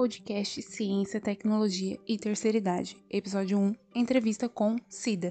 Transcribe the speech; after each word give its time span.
podcast 0.00 0.62
Ciência, 0.62 1.20
Tecnologia 1.20 1.98
e 2.08 2.16
Terceira 2.16 2.56
Idade, 2.56 2.96
episódio 3.10 3.58
1, 3.58 3.74
entrevista 3.94 4.48
com 4.48 4.76
Cida. 4.88 5.30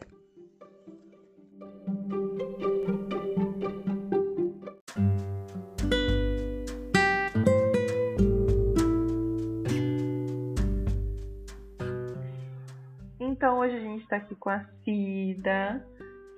Então 13.20 13.58
hoje 13.58 13.76
a 13.76 13.80
gente 13.80 14.04
está 14.04 14.18
aqui 14.18 14.36
com 14.36 14.52
a 14.52 14.64
Cida. 14.84 15.84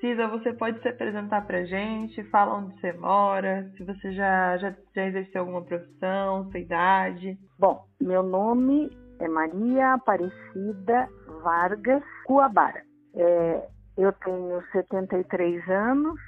Cida, 0.02 0.28
você 0.28 0.52
pode 0.52 0.82
se 0.82 0.88
apresentar 0.88 1.46
pra 1.46 1.64
gente, 1.64 2.24
fala 2.32 2.56
onde 2.56 2.74
você 2.82 2.92
mora, 2.94 3.72
se 3.78 3.84
você 3.84 4.12
já, 4.14 4.58
já, 4.58 4.76
já 4.96 5.06
exerceu 5.06 5.42
alguma 5.42 5.64
profissão, 5.64 6.50
sua 6.50 6.60
idade. 6.60 7.38
Bom, 7.60 7.86
meu 8.02 8.24
nome 8.24 8.90
é 9.20 9.28
Maria 9.28 9.94
Aparecida 9.94 11.08
Vargas 11.44 12.04
Cuabara. 12.26 12.82
É, 13.14 13.70
eu 13.96 14.12
tenho 14.14 14.64
73 14.72 15.70
anos, 15.70 16.20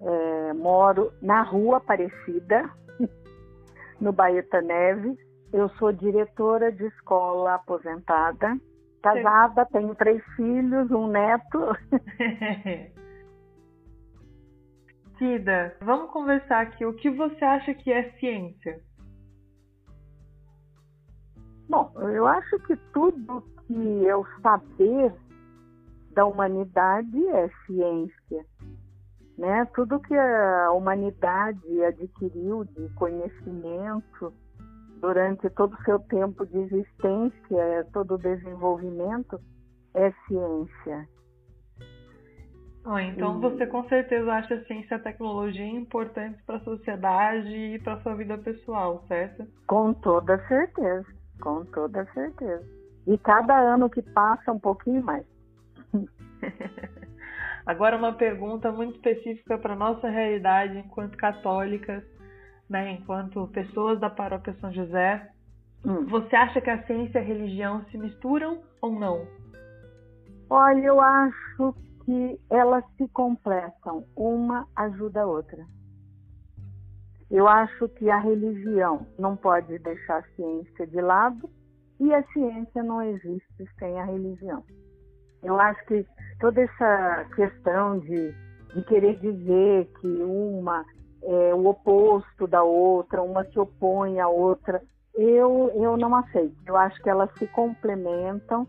é, 0.00 0.52
moro 0.54 1.12
na 1.20 1.42
Rua 1.42 1.76
Aparecida, 1.76 2.70
no 4.00 4.10
Baeta 4.10 4.62
Neves. 4.62 5.18
Eu 5.52 5.68
sou 5.78 5.92
diretora 5.92 6.72
de 6.72 6.86
escola 6.86 7.56
aposentada 7.56 8.58
Casada, 9.14 9.66
tenho 9.66 9.94
três 9.94 10.22
filhos, 10.36 10.90
um 10.90 11.08
neto. 11.08 11.58
Cida, 15.18 15.76
vamos 15.80 16.10
conversar 16.10 16.60
aqui. 16.62 16.84
O 16.84 16.94
que 16.94 17.10
você 17.10 17.44
acha 17.44 17.74
que 17.74 17.92
é 17.92 18.10
ciência? 18.18 18.80
Bom, 21.68 21.92
eu 21.96 22.26
acho 22.26 22.58
que 22.60 22.76
tudo 22.92 23.42
que 23.66 24.08
é 24.08 24.16
o 24.16 24.24
saber 24.40 25.12
da 26.12 26.24
humanidade 26.24 27.28
é 27.28 27.48
ciência. 27.66 28.46
Né? 29.36 29.64
Tudo 29.74 30.00
que 30.00 30.14
a 30.14 30.72
humanidade 30.72 31.84
adquiriu 31.84 32.64
de 32.64 32.88
conhecimento, 32.94 34.32
durante 35.00 35.48
todo 35.50 35.74
o 35.74 35.84
seu 35.84 35.98
tempo 36.00 36.46
de 36.46 36.58
existência, 36.58 37.86
todo 37.92 38.14
o 38.14 38.18
desenvolvimento, 38.18 39.40
é 39.94 40.12
ciência. 40.26 41.08
Ah, 42.84 43.02
então 43.02 43.36
e... 43.36 43.40
você 43.40 43.66
com 43.66 43.86
certeza 43.88 44.32
acha 44.32 44.54
a 44.54 44.64
ciência 44.64 44.94
e 44.94 44.96
a 44.96 45.02
tecnologia 45.02 45.66
importantes 45.66 46.40
para 46.46 46.56
a 46.56 46.64
sociedade 46.64 47.54
e 47.54 47.78
para 47.80 47.94
a 47.94 48.00
sua 48.00 48.14
vida 48.14 48.38
pessoal, 48.38 49.04
certo? 49.08 49.46
Com 49.66 49.92
toda 49.94 50.38
certeza, 50.48 51.06
com 51.40 51.64
toda 51.66 52.04
certeza. 52.12 52.64
E 53.06 53.16
cada 53.18 53.58
ano 53.58 53.90
que 53.90 54.02
passa, 54.02 54.52
um 54.52 54.58
pouquinho 54.58 55.02
mais. 55.02 55.26
Agora 57.66 57.96
uma 57.96 58.14
pergunta 58.14 58.72
muito 58.72 58.96
específica 58.96 59.58
para 59.58 59.76
nossa 59.76 60.08
realidade 60.08 60.78
enquanto 60.78 61.16
católicas 61.18 62.02
né, 62.68 62.92
enquanto 62.92 63.48
pessoas 63.48 63.98
da 63.98 64.10
paróquia 64.10 64.54
São 64.60 64.72
José, 64.72 65.30
hum. 65.84 66.04
você 66.06 66.36
acha 66.36 66.60
que 66.60 66.70
a 66.70 66.82
ciência 66.84 67.18
e 67.18 67.22
a 67.22 67.24
religião 67.24 67.84
se 67.86 67.98
misturam 67.98 68.62
ou 68.80 68.92
não? 68.92 69.26
Olha, 70.50 70.80
eu 70.80 71.00
acho 71.00 71.74
que 72.04 72.40
elas 72.50 72.84
se 72.96 73.06
completam, 73.08 74.04
uma 74.16 74.66
ajuda 74.76 75.22
a 75.22 75.26
outra. 75.26 75.64
Eu 77.30 77.46
acho 77.46 77.88
que 77.90 78.08
a 78.08 78.18
religião 78.18 79.06
não 79.18 79.36
pode 79.36 79.78
deixar 79.78 80.18
a 80.18 80.28
ciência 80.34 80.86
de 80.86 81.00
lado 81.00 81.50
e 82.00 82.14
a 82.14 82.22
ciência 82.32 82.82
não 82.82 83.02
existe 83.02 83.68
sem 83.78 84.00
a 84.00 84.04
religião. 84.04 84.64
Eu 85.42 85.60
acho 85.60 85.84
que 85.84 86.06
toda 86.40 86.62
essa 86.62 87.26
questão 87.36 87.98
de, 87.98 88.32
de 88.74 88.82
querer 88.84 89.18
dizer 89.20 89.90
que 90.00 90.06
uma 90.06 90.84
é, 91.22 91.54
o 91.54 91.66
oposto 91.66 92.46
da 92.46 92.62
outra, 92.62 93.22
uma 93.22 93.44
se 93.44 93.58
opõe 93.58 94.20
à 94.20 94.28
outra. 94.28 94.82
Eu, 95.14 95.70
eu 95.74 95.96
não 95.96 96.14
aceito. 96.14 96.56
Eu 96.66 96.76
acho 96.76 97.00
que 97.02 97.10
elas 97.10 97.30
se 97.38 97.46
complementam 97.48 98.66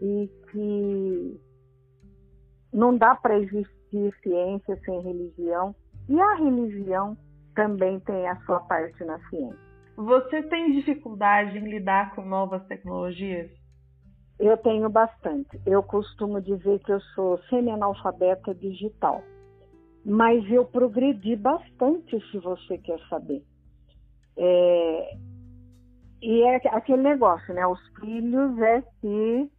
e 0.00 0.30
que 0.50 1.40
não 2.72 2.96
dá 2.96 3.14
para 3.14 3.38
existir 3.38 4.14
ciência 4.22 4.78
sem 4.84 5.00
religião. 5.00 5.74
E 6.08 6.20
a 6.20 6.34
religião 6.34 7.16
também 7.54 8.00
tem 8.00 8.28
a 8.28 8.36
sua 8.44 8.60
parte 8.60 9.02
na 9.04 9.18
ciência. 9.28 9.72
Você 9.96 10.42
tem 10.44 10.72
dificuldade 10.72 11.58
em 11.58 11.68
lidar 11.68 12.14
com 12.14 12.22
novas 12.22 12.64
tecnologias? 12.66 13.50
Eu 14.38 14.56
tenho 14.56 14.88
bastante. 14.88 15.60
Eu 15.66 15.82
costumo 15.82 16.40
dizer 16.40 16.80
que 16.80 16.92
eu 16.92 17.00
sou 17.14 17.38
semi-analfabeta 17.48 18.54
digital 18.54 19.22
mas 20.04 20.48
eu 20.50 20.64
progredi 20.64 21.36
bastante, 21.36 22.20
se 22.30 22.38
você 22.38 22.78
quer 22.78 22.98
saber. 23.08 23.42
É, 24.36 25.16
e 26.22 26.42
é 26.42 26.56
aquele 26.68 27.02
negócio, 27.02 27.52
né? 27.54 27.66
Os 27.66 27.80
filhos 28.00 28.58
é 28.58 28.82
que 29.00 29.50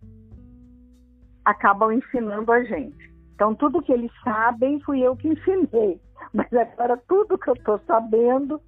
acabam 1.45 1.91
ensinando 1.91 2.51
a 2.51 2.63
gente. 2.63 3.13
Então, 3.35 3.55
tudo 3.55 3.81
que 3.81 3.91
eles 3.91 4.11
sabem 4.23 4.79
fui 4.81 5.01
eu 5.01 5.15
que 5.15 5.27
ensinei. 5.27 5.99
Mas 6.33 6.51
agora, 6.53 6.97
tudo 7.07 7.37
que 7.37 7.49
eu 7.49 7.55
estou 7.55 7.79
sabendo, 7.85 8.61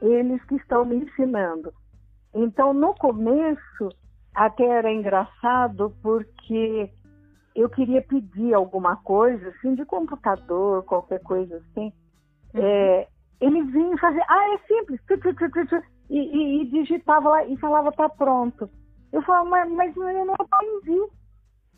eles 0.00 0.42
que 0.44 0.56
estão 0.56 0.84
me 0.84 0.96
ensinando. 0.96 1.72
Então, 2.34 2.72
no 2.72 2.94
começo, 2.94 3.88
até 4.34 4.64
era 4.64 4.92
engraçado, 4.92 5.94
porque 6.02 6.90
eu 7.54 7.68
queria 7.68 8.02
pedir 8.02 8.52
alguma 8.52 8.96
coisa, 8.96 9.48
assim, 9.48 9.74
de 9.74 9.84
computador, 9.84 10.82
qualquer 10.84 11.20
coisa 11.20 11.56
assim. 11.56 11.92
Uhum. 12.52 12.62
É, 12.62 13.08
ele 13.40 13.62
vinha 13.62 13.96
fazer, 13.98 14.22
ah, 14.28 14.54
é 14.54 14.58
simples, 14.66 15.00
e, 16.10 16.18
e, 16.18 16.62
e, 16.62 16.70
digitava 16.70 17.28
lá 17.28 17.44
e 17.44 17.56
falava, 17.56 17.92
tá 17.92 18.08
pronto. 18.08 18.68
Eu 19.12 19.22
falava, 19.22 19.48
mas, 19.48 19.72
mas 19.72 19.96
eu 19.96 20.24
não 20.24 20.34
aprendi, 20.34 21.12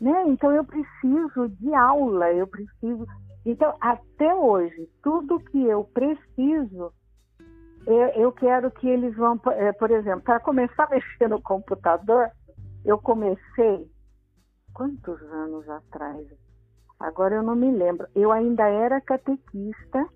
né? 0.01 0.23
Então 0.27 0.51
eu 0.51 0.65
preciso 0.65 1.49
de 1.59 1.73
aula, 1.73 2.31
eu 2.33 2.47
preciso. 2.47 3.05
Então, 3.45 3.73
até 3.79 4.33
hoje, 4.33 4.89
tudo 5.03 5.39
que 5.39 5.63
eu 5.63 5.83
preciso, 5.93 6.91
eu, 7.85 8.07
eu 8.15 8.31
quero 8.31 8.69
que 8.71 8.87
eles 8.87 9.15
vão, 9.15 9.39
é, 9.51 9.71
por 9.73 9.91
exemplo, 9.91 10.21
para 10.21 10.39
começar 10.39 10.85
a 10.85 10.89
mexer 10.95 11.29
no 11.29 11.41
computador, 11.41 12.29
eu 12.83 12.97
comecei 12.97 13.87
quantos 14.73 15.21
anos 15.31 15.67
atrás? 15.69 16.25
Agora 16.99 17.35
eu 17.35 17.43
não 17.43 17.55
me 17.55 17.71
lembro. 17.71 18.07
Eu 18.15 18.31
ainda 18.31 18.67
era 18.67 19.01
catequista 19.01 20.07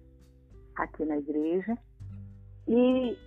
aqui 0.76 1.06
na 1.06 1.18
igreja 1.18 1.78
e 2.68 3.18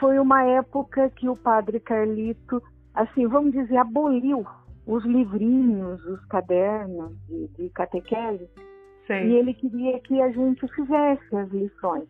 foi 0.00 0.18
uma 0.18 0.42
época 0.44 1.10
que 1.10 1.28
o 1.28 1.36
padre 1.36 1.80
Carlito, 1.80 2.62
assim, 2.94 3.26
vamos 3.26 3.52
dizer, 3.52 3.76
aboliu 3.76 4.44
os 4.86 5.04
livrinhos, 5.04 6.04
os 6.04 6.24
cadernos 6.26 7.16
de, 7.26 7.48
de 7.48 7.70
catequese. 7.70 8.48
Sim. 9.06 9.14
E 9.14 9.36
ele 9.36 9.54
queria 9.54 10.00
que 10.00 10.20
a 10.20 10.30
gente 10.30 10.66
fizesse 10.74 11.36
as 11.36 11.48
lições. 11.50 12.08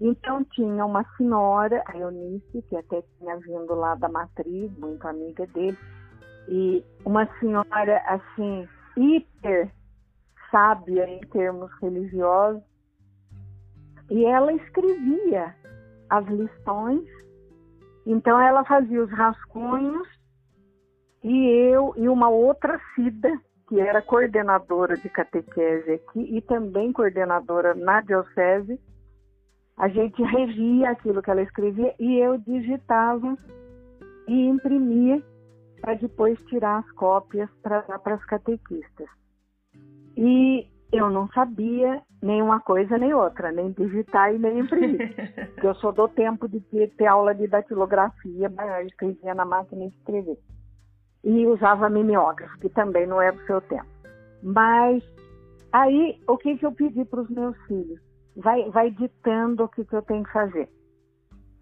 Então 0.00 0.42
tinha 0.44 0.84
uma 0.86 1.04
senhora, 1.16 1.82
a 1.86 1.96
Eunice, 1.96 2.62
que 2.68 2.76
até 2.76 3.02
tinha 3.18 3.36
vindo 3.36 3.74
lá 3.74 3.94
da 3.94 4.08
matriz, 4.08 4.72
muito 4.78 5.06
amiga 5.06 5.46
dele, 5.48 5.76
e 6.50 6.84
uma 7.04 7.26
senhora 7.38 8.02
assim 8.06 8.68
hiper 8.96 9.70
sábia 10.50 11.08
em 11.08 11.20
termos 11.20 11.70
religiosos 11.80 12.62
e 14.10 14.24
ela 14.24 14.52
escrevia 14.52 15.54
as 16.10 16.26
lições. 16.26 17.08
Então 18.04 18.40
ela 18.40 18.64
fazia 18.64 19.00
os 19.00 19.10
rascunhos 19.12 20.08
e 21.22 21.48
eu 21.72 21.94
e 21.96 22.08
uma 22.08 22.28
outra 22.28 22.80
Cida 22.94 23.40
que 23.68 23.78
era 23.78 24.02
coordenadora 24.02 24.96
de 24.96 25.08
catequese 25.08 25.92
aqui 25.92 26.36
e 26.36 26.40
também 26.42 26.92
coordenadora 26.92 27.72
na 27.74 28.00
diocese 28.00 28.80
a 29.76 29.86
gente 29.86 30.20
revia 30.20 30.90
aquilo 30.90 31.22
que 31.22 31.30
ela 31.30 31.42
escrevia 31.42 31.94
e 32.00 32.18
eu 32.18 32.36
digitava 32.38 33.36
e 34.26 34.48
imprimia 34.48 35.22
para 35.80 35.94
depois 35.94 36.38
tirar 36.46 36.78
as 36.78 36.90
cópias 36.92 37.48
para 37.62 37.80
dar 37.82 37.98
para 37.98 38.14
as 38.14 38.24
catequistas. 38.24 39.08
E 40.16 40.66
eu 40.92 41.08
não 41.08 41.28
sabia 41.28 42.02
nem 42.22 42.42
uma 42.42 42.60
coisa 42.60 42.98
nem 42.98 43.14
outra, 43.14 43.50
nem 43.50 43.72
digitar 43.72 44.34
e 44.34 44.38
nem 44.38 44.60
imprimir. 44.60 45.14
Porque 45.54 45.66
eu 45.66 45.74
só 45.76 45.92
dou 45.92 46.08
tempo 46.08 46.48
de 46.48 46.60
ter, 46.60 46.90
ter 46.96 47.06
aula 47.06 47.34
de 47.34 47.46
datilografia, 47.46 48.52
eu 48.80 48.86
escrevia 48.86 49.34
na 49.34 49.44
máquina 49.44 49.88
de 49.88 49.96
escrever. 49.96 50.38
E 51.24 51.46
usava 51.46 51.88
mimeógrafo, 51.88 52.58
que 52.58 52.68
também 52.68 53.06
não 53.06 53.20
é 53.20 53.30
do 53.30 53.40
seu 53.46 53.60
tempo. 53.62 53.88
Mas 54.42 55.02
aí, 55.72 56.20
o 56.26 56.36
que, 56.36 56.56
que 56.56 56.66
eu 56.66 56.72
pedi 56.72 57.04
para 57.04 57.20
os 57.20 57.30
meus 57.30 57.56
filhos? 57.66 58.00
Vai, 58.36 58.68
vai 58.70 58.90
ditando 58.90 59.64
o 59.64 59.68
que, 59.68 59.84
que 59.84 59.94
eu 59.94 60.02
tenho 60.02 60.24
que 60.24 60.32
fazer. 60.32 60.68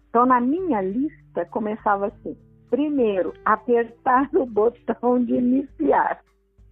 Então, 0.09 0.25
na 0.25 0.39
minha 0.39 0.81
lista, 0.81 1.45
começava 1.45 2.07
assim: 2.07 2.37
primeiro, 2.69 3.33
apertar 3.45 4.29
o 4.33 4.45
botão 4.45 5.23
de 5.23 5.33
iniciar. 5.33 6.21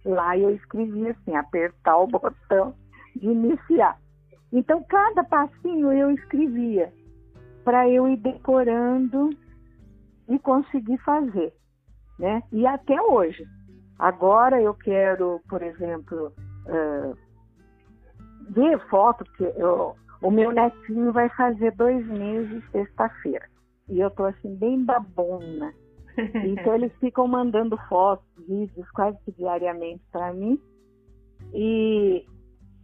Lá 0.04 0.36
eu 0.36 0.50
escrevia 0.50 1.10
assim: 1.10 1.34
apertar 1.34 1.98
o 1.98 2.06
botão 2.06 2.74
de 3.14 3.26
iniciar. 3.26 3.98
Então, 4.52 4.82
cada 4.84 5.24
passinho 5.24 5.92
eu 5.92 6.10
escrevia 6.10 6.92
para 7.64 7.88
eu 7.88 8.08
ir 8.08 8.16
decorando 8.16 9.30
e 10.28 10.38
conseguir 10.38 10.98
fazer, 10.98 11.52
né? 12.18 12.42
E 12.52 12.66
até 12.66 13.00
hoje. 13.00 13.44
Agora 13.98 14.62
eu 14.62 14.72
quero, 14.74 15.40
por 15.48 15.60
exemplo, 15.62 16.32
uh, 16.66 17.16
ver 18.50 18.78
foto, 18.88 19.24
porque 19.24 19.52
eu, 19.60 19.96
o 20.22 20.30
meu 20.30 20.52
netinho 20.52 21.12
vai 21.12 21.28
fazer 21.30 21.74
dois 21.74 22.06
meses 22.06 22.62
sexta-feira. 22.70 23.46
E 23.88 24.00
eu 24.00 24.10
tô 24.10 24.24
assim, 24.24 24.54
bem 24.54 24.84
babona. 24.84 25.74
Então 26.44 26.74
eles 26.74 26.92
ficam 26.98 27.26
mandando 27.28 27.76
fotos, 27.88 28.26
vídeos 28.46 28.90
quase 28.90 29.18
que 29.24 29.32
diariamente 29.32 30.02
para 30.10 30.32
mim. 30.32 30.60
E, 31.52 32.24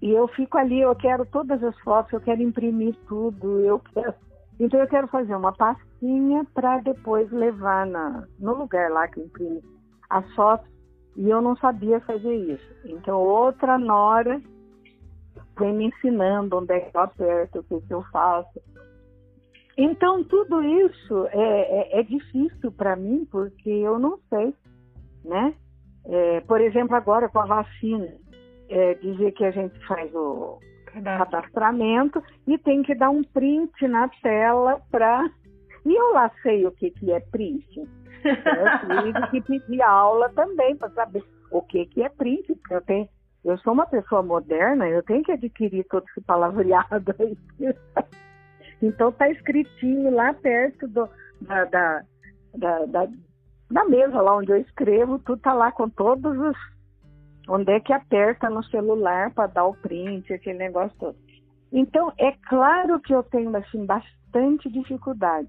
e 0.01 0.11
eu 0.11 0.29
fico 0.29 0.57
ali, 0.59 0.81
eu 0.81 0.95
quero 0.95 1.27
todas 1.27 1.63
as 1.63 1.79
fotos, 1.81 2.13
eu 2.13 2.21
quero 2.21 2.43
imprimir 2.43 2.95
tudo, 3.09 3.61
eu 3.61 3.81
quero. 3.93 4.15
Então 4.59 4.79
eu 4.79 4.87
quero 4.87 5.09
fazer 5.09 5.35
uma 5.35 5.53
pastinha 5.53 6.47
para 6.55 6.79
depois 6.79 7.31
levar 7.33 7.87
na, 7.87 8.27
no 8.39 8.55
lugar 8.55 8.91
lá 8.91 9.09
que 9.09 9.21
imprime 9.21 9.63
as 10.09 10.33
fotos. 10.35 10.73
E 11.17 11.29
eu 11.29 11.41
não 11.41 11.57
sabia 11.57 12.01
fazer 12.01 12.35
isso. 12.35 12.75
Então 12.85 13.21
outra 13.21 13.79
nora 13.79 14.41
foi 15.57 15.73
me 15.73 15.87
ensinando 15.87 16.59
onde 16.59 16.75
é 16.75 16.81
que 16.81 16.97
eu 16.97 17.01
aperto, 17.01 17.61
o 17.61 17.65
que, 17.65 17.81
que 17.81 17.95
eu 17.95 18.03
faço. 18.13 18.61
Então, 19.77 20.23
tudo 20.25 20.63
isso 20.63 21.27
é, 21.29 21.97
é, 21.97 22.01
é 22.01 22.03
difícil 22.03 22.71
para 22.73 22.95
mim, 22.95 23.27
porque 23.31 23.69
eu 23.69 23.99
não 23.99 24.19
sei, 24.29 24.55
né? 25.25 25.55
É, 26.07 26.41
por 26.43 26.61
exemplo, 26.61 26.95
agora 26.95 27.29
com 27.29 27.41
a 27.41 27.47
vacina, 27.47 28.15
é, 28.69 28.95
dizer 28.95 29.33
que 29.33 29.45
a 29.45 29.51
gente 29.51 29.79
faz 29.87 30.15
o 30.15 30.61
cadastramento 30.87 32.23
e 32.47 32.57
tem 32.59 32.83
que 32.83 32.95
dar 32.95 33.11
um 33.11 33.23
print 33.23 33.89
na 33.89 34.09
tela 34.23 34.81
para. 34.91 35.29
E 35.85 35.93
eu 35.93 36.13
lá 36.13 36.31
sei 36.43 36.67
o 36.67 36.73
que, 36.73 36.91
que 36.91 37.11
é 37.11 37.21
print. 37.21 37.67
Eu 38.25 39.13
tive 39.13 39.27
que 39.29 39.41
pedir 39.43 39.83
aula 39.83 40.31
também 40.31 40.75
para 40.77 40.89
saber 40.93 41.23
o 41.51 41.61
que, 41.61 41.85
que 41.85 42.03
é 42.03 42.09
print, 42.09 42.55
porque 42.55 42.75
eu 42.75 42.81
tenho 42.81 43.07
eu 43.45 43.59
sou 43.59 43.75
uma 43.75 43.87
pessoa 43.87 44.23
moderna, 44.23 44.89
eu 44.89 45.03
tenho 45.03 45.23
que 45.23 45.33
adquirir 45.33 45.85
todo 45.85 46.05
esse 46.09 46.21
palavreado 46.23 47.15
aí. 47.21 47.37
Então 48.83 49.13
tá 49.13 49.29
escritinho 49.31 50.11
lá 50.11 50.33
perto 50.35 50.87
do, 50.89 51.09
da, 51.41 51.65
da, 51.65 52.03
da, 52.87 53.09
da, 53.71 53.85
mesa 53.87 54.21
lá 54.21 54.37
onde 54.37 54.53
eu 54.53 54.57
escrevo, 54.57 55.19
tudo 55.19 55.41
tá 55.41 55.53
lá 55.53 55.73
com 55.73 55.89
todos 55.89 56.37
os. 56.39 56.57
Onde 57.49 57.73
é 57.73 57.81
que 57.81 57.93
aperta 57.93 58.49
no 58.49 58.63
celular 58.65 59.31
para 59.33 59.49
dar 59.49 59.67
o 59.67 59.75
print, 59.75 60.33
aquele 60.33 60.59
negócio 60.59 60.97
todo. 60.99 61.17
Então, 61.71 62.13
é 62.19 62.33
claro 62.49 63.01
que 63.01 63.15
eu 63.15 63.23
tenho 63.23 63.55
assim, 63.57 63.85
bastante 63.85 64.71
dificuldade, 64.71 65.49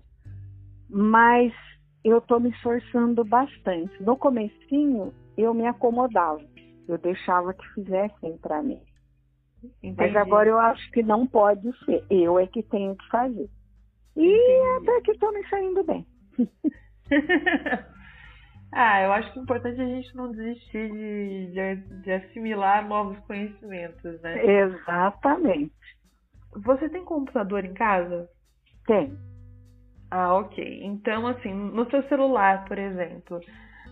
mas 0.89 1.53
eu 2.03 2.17
estou 2.17 2.39
me 2.39 2.49
esforçando 2.49 3.23
bastante. 3.23 4.01
No 4.01 4.17
comecinho, 4.17 5.13
eu 5.37 5.53
me 5.53 5.65
acomodava. 5.65 6.41
Eu 6.87 6.97
deixava 6.97 7.53
que 7.53 7.67
fizessem 7.73 8.37
para 8.37 8.61
mim. 8.61 8.79
Entendi. 9.81 9.95
Mas 9.97 10.15
agora 10.15 10.49
eu 10.49 10.59
acho 10.59 10.89
que 10.91 11.03
não 11.03 11.25
pode 11.27 11.71
ser. 11.85 12.03
Eu 12.09 12.39
é 12.39 12.47
que 12.47 12.63
tenho 12.63 12.95
que 12.95 13.07
fazer. 13.09 13.49
E 14.15 14.27
Entendi. 14.27 14.89
até 14.89 15.01
que 15.01 15.11
estou 15.11 15.31
me 15.33 15.47
saindo 15.49 15.83
bem. 15.83 16.05
ah, 18.71 19.01
eu 19.01 19.11
acho 19.13 19.33
que 19.33 19.39
é 19.39 19.41
importante 19.41 19.81
a 19.81 19.85
gente 19.85 20.15
não 20.15 20.31
desistir 20.31 20.91
de, 20.91 21.51
de, 21.51 21.75
de 22.01 22.11
assimilar 22.11 22.87
novos 22.87 23.17
conhecimentos, 23.25 24.21
né? 24.21 24.45
Exatamente. 24.45 25.73
Você 26.63 26.89
tem 26.89 27.03
computador 27.03 27.65
em 27.65 27.73
casa? 27.73 28.29
Tem. 28.87 29.17
Ah, 30.09 30.35
ok. 30.35 30.83
Então, 30.83 31.27
assim, 31.27 31.53
no 31.53 31.89
seu 31.89 32.01
celular, 32.03 32.65
por 32.65 32.77
exemplo, 32.77 33.41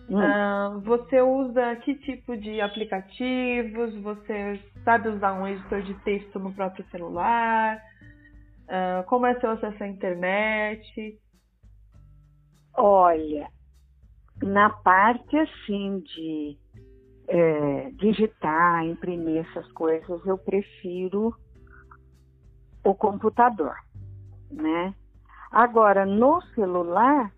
Hum. 0.08 0.20
Uh, 0.20 0.80
você 0.80 1.20
usa 1.22 1.76
que 1.76 1.94
tipo 1.94 2.36
de 2.36 2.60
aplicativos? 2.60 3.94
Você 4.02 4.60
sabe 4.84 5.08
usar 5.08 5.34
um 5.34 5.46
editor 5.46 5.82
de 5.82 5.94
texto 6.02 6.38
no 6.38 6.52
próprio 6.52 6.84
celular? 6.90 7.80
Uh, 8.64 9.04
como 9.06 9.26
é 9.26 9.38
seu 9.40 9.50
acesso 9.50 9.82
à 9.82 9.88
internet? 9.88 11.18
Olha, 12.76 13.48
na 14.42 14.68
parte 14.68 15.36
assim 15.38 16.00
de 16.00 16.58
é, 17.28 17.90
digitar, 17.92 18.84
imprimir 18.84 19.46
essas 19.48 19.70
coisas, 19.72 20.24
eu 20.26 20.36
prefiro 20.36 21.34
o 22.84 22.94
computador, 22.94 23.76
né? 24.50 24.94
Agora, 25.50 26.04
no 26.04 26.42
celular, 26.54 27.32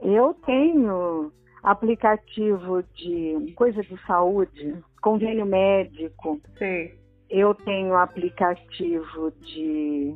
eu 0.00 0.34
tenho 0.44 1.32
aplicativo 1.64 2.82
de 2.94 3.54
coisa 3.56 3.82
de 3.82 3.98
saúde, 4.06 4.76
convênio 5.00 5.46
médico. 5.46 6.38
Sim. 6.58 6.90
Eu 7.30 7.54
tenho 7.54 7.96
aplicativo 7.96 9.32
de 9.40 10.14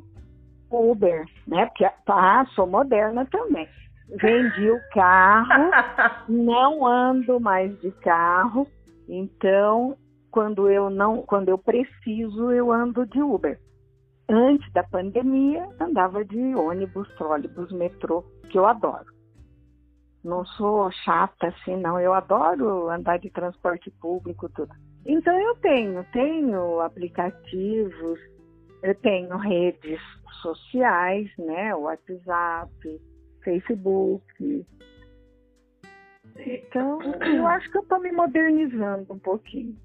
Uber, 0.71 1.25
né? 1.47 1.67
Porque 1.67 1.89
ah, 2.07 2.47
sou 2.55 2.67
moderna 2.67 3.27
também. 3.27 3.67
Vendi 4.11 4.71
o 4.71 4.81
carro, 4.93 5.71
não 6.29 6.87
ando 6.87 7.41
mais 7.41 7.79
de 7.81 7.91
carro, 7.93 8.67
então 9.09 9.97
quando 10.31 10.69
eu 10.71 10.91
não, 10.91 11.23
quando 11.23 11.49
eu 11.49 11.59
preciso, 11.59 12.53
eu 12.53 12.71
ando 12.71 13.07
de 13.07 13.23
Uber. 13.23 13.59
Antes 14.31 14.71
da 14.75 14.83
pandemia, 14.83 15.67
andava 15.81 16.23
de 16.23 16.39
ônibus, 16.55 17.09
trólebus, 17.17 17.73
metrô, 17.73 18.23
que 18.51 18.59
eu 18.59 18.67
adoro 18.67 19.18
não 20.25 20.45
sou 20.45 20.91
chata 20.91 21.49
assim, 21.49 21.77
não. 21.77 22.01
Eu 22.01 22.13
adoro 22.13 22.89
andar 22.89 23.19
de 23.19 23.31
transporte 23.31 23.91
público, 24.01 24.49
tudo. 24.51 24.75
Então 25.07 25.39
eu 25.41 25.55
tenho, 25.57 26.05
tenho 26.13 26.81
aplicativos, 26.81 28.21
eu 28.83 28.95
tenho 28.97 29.37
redes 29.37 30.01
sociais, 30.43 31.31
né? 31.39 31.75
WhatsApp, 31.75 33.01
Facebook. 33.43 34.67
Então, 36.37 37.01
eu 37.21 37.47
acho 37.47 37.71
que 37.71 37.79
eu 37.79 37.83
estou 37.83 38.01
me 38.01 38.13
modernizando 38.13 39.13
um 39.13 39.19
pouquinho. 39.19 39.77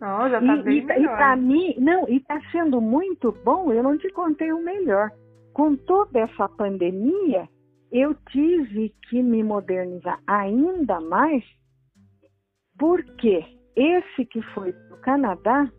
Não, 0.00 0.28
já 0.28 0.40
tá 0.40 0.56
e, 0.56 0.62
bem 0.62 0.78
e, 0.78 0.84
melhor. 0.84 1.14
E 1.14 1.16
para 1.16 1.36
mim, 1.36 1.74
não, 1.78 2.08
e 2.08 2.16
está 2.16 2.40
sendo 2.50 2.80
muito 2.80 3.32
bom, 3.44 3.72
eu 3.72 3.82
não 3.82 3.98
te 3.98 4.08
contei 4.10 4.52
o 4.52 4.62
melhor. 4.62 5.10
Com 5.52 5.74
toda 5.74 6.20
essa 6.20 6.48
pandemia, 6.48 7.48
eu 7.90 8.14
tive 8.30 8.94
que 9.08 9.22
me 9.22 9.42
modernizar 9.42 10.20
ainda 10.26 11.00
mais, 11.00 11.44
porque 12.78 13.44
esse 13.74 14.24
que 14.26 14.42
foi 14.54 14.72
para 14.72 14.94
o 14.96 15.00
Canadá 15.00 15.70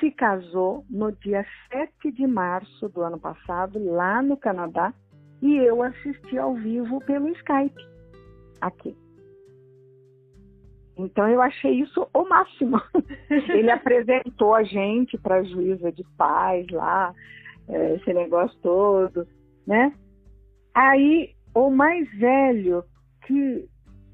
se 0.00 0.10
casou 0.10 0.84
no 0.90 1.12
dia 1.12 1.44
7 1.70 2.12
de 2.12 2.26
março 2.26 2.88
do 2.88 3.02
ano 3.02 3.18
passado, 3.18 3.82
lá 3.82 4.20
no 4.22 4.36
Canadá, 4.36 4.92
e 5.40 5.56
eu 5.56 5.82
assisti 5.82 6.38
ao 6.38 6.54
vivo 6.54 6.98
pelo 7.00 7.28
Skype 7.28 7.82
aqui. 8.60 8.96
Então 10.96 11.28
eu 11.28 11.42
achei 11.42 11.82
isso 11.82 12.08
o 12.14 12.24
máximo. 12.24 12.80
Ele 13.30 13.70
apresentou 13.70 14.54
a 14.54 14.62
gente 14.62 15.18
para 15.18 15.36
a 15.36 15.42
juíza 15.42 15.92
de 15.92 16.02
paz 16.16 16.66
lá, 16.70 17.14
eh, 17.68 17.96
esse 17.96 18.12
negócio 18.14 18.58
todo, 18.62 19.26
né? 19.66 19.92
Aí, 20.76 21.34
o 21.54 21.70
mais 21.70 22.06
velho, 22.18 22.84
que 23.26 23.66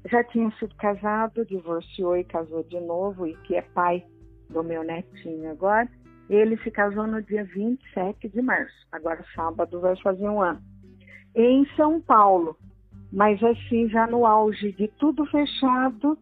já 0.09 0.23
tinha 0.23 0.49
sido 0.51 0.73
casado, 0.75 1.45
divorciou 1.45 2.15
e 2.15 2.23
casou 2.23 2.63
de 2.63 2.79
novo, 2.79 3.27
e 3.27 3.35
que 3.39 3.55
é 3.55 3.61
pai 3.61 4.01
do 4.49 4.63
meu 4.63 4.81
netinho 4.81 5.51
agora, 5.51 5.89
ele 6.29 6.55
se 6.59 6.71
casou 6.71 7.05
no 7.05 7.21
dia 7.21 7.43
27 7.43 8.29
de 8.29 8.41
março. 8.41 8.73
Agora, 8.93 9.21
sábado, 9.35 9.81
vai 9.81 9.93
fazer 9.97 10.29
um 10.29 10.41
ano. 10.41 10.61
Em 11.35 11.65
São 11.75 11.99
Paulo, 11.99 12.55
mas 13.11 13.43
assim, 13.43 13.89
já 13.89 14.07
no 14.07 14.25
auge 14.25 14.71
de 14.71 14.87
tudo 14.87 15.25
fechado, 15.25 16.17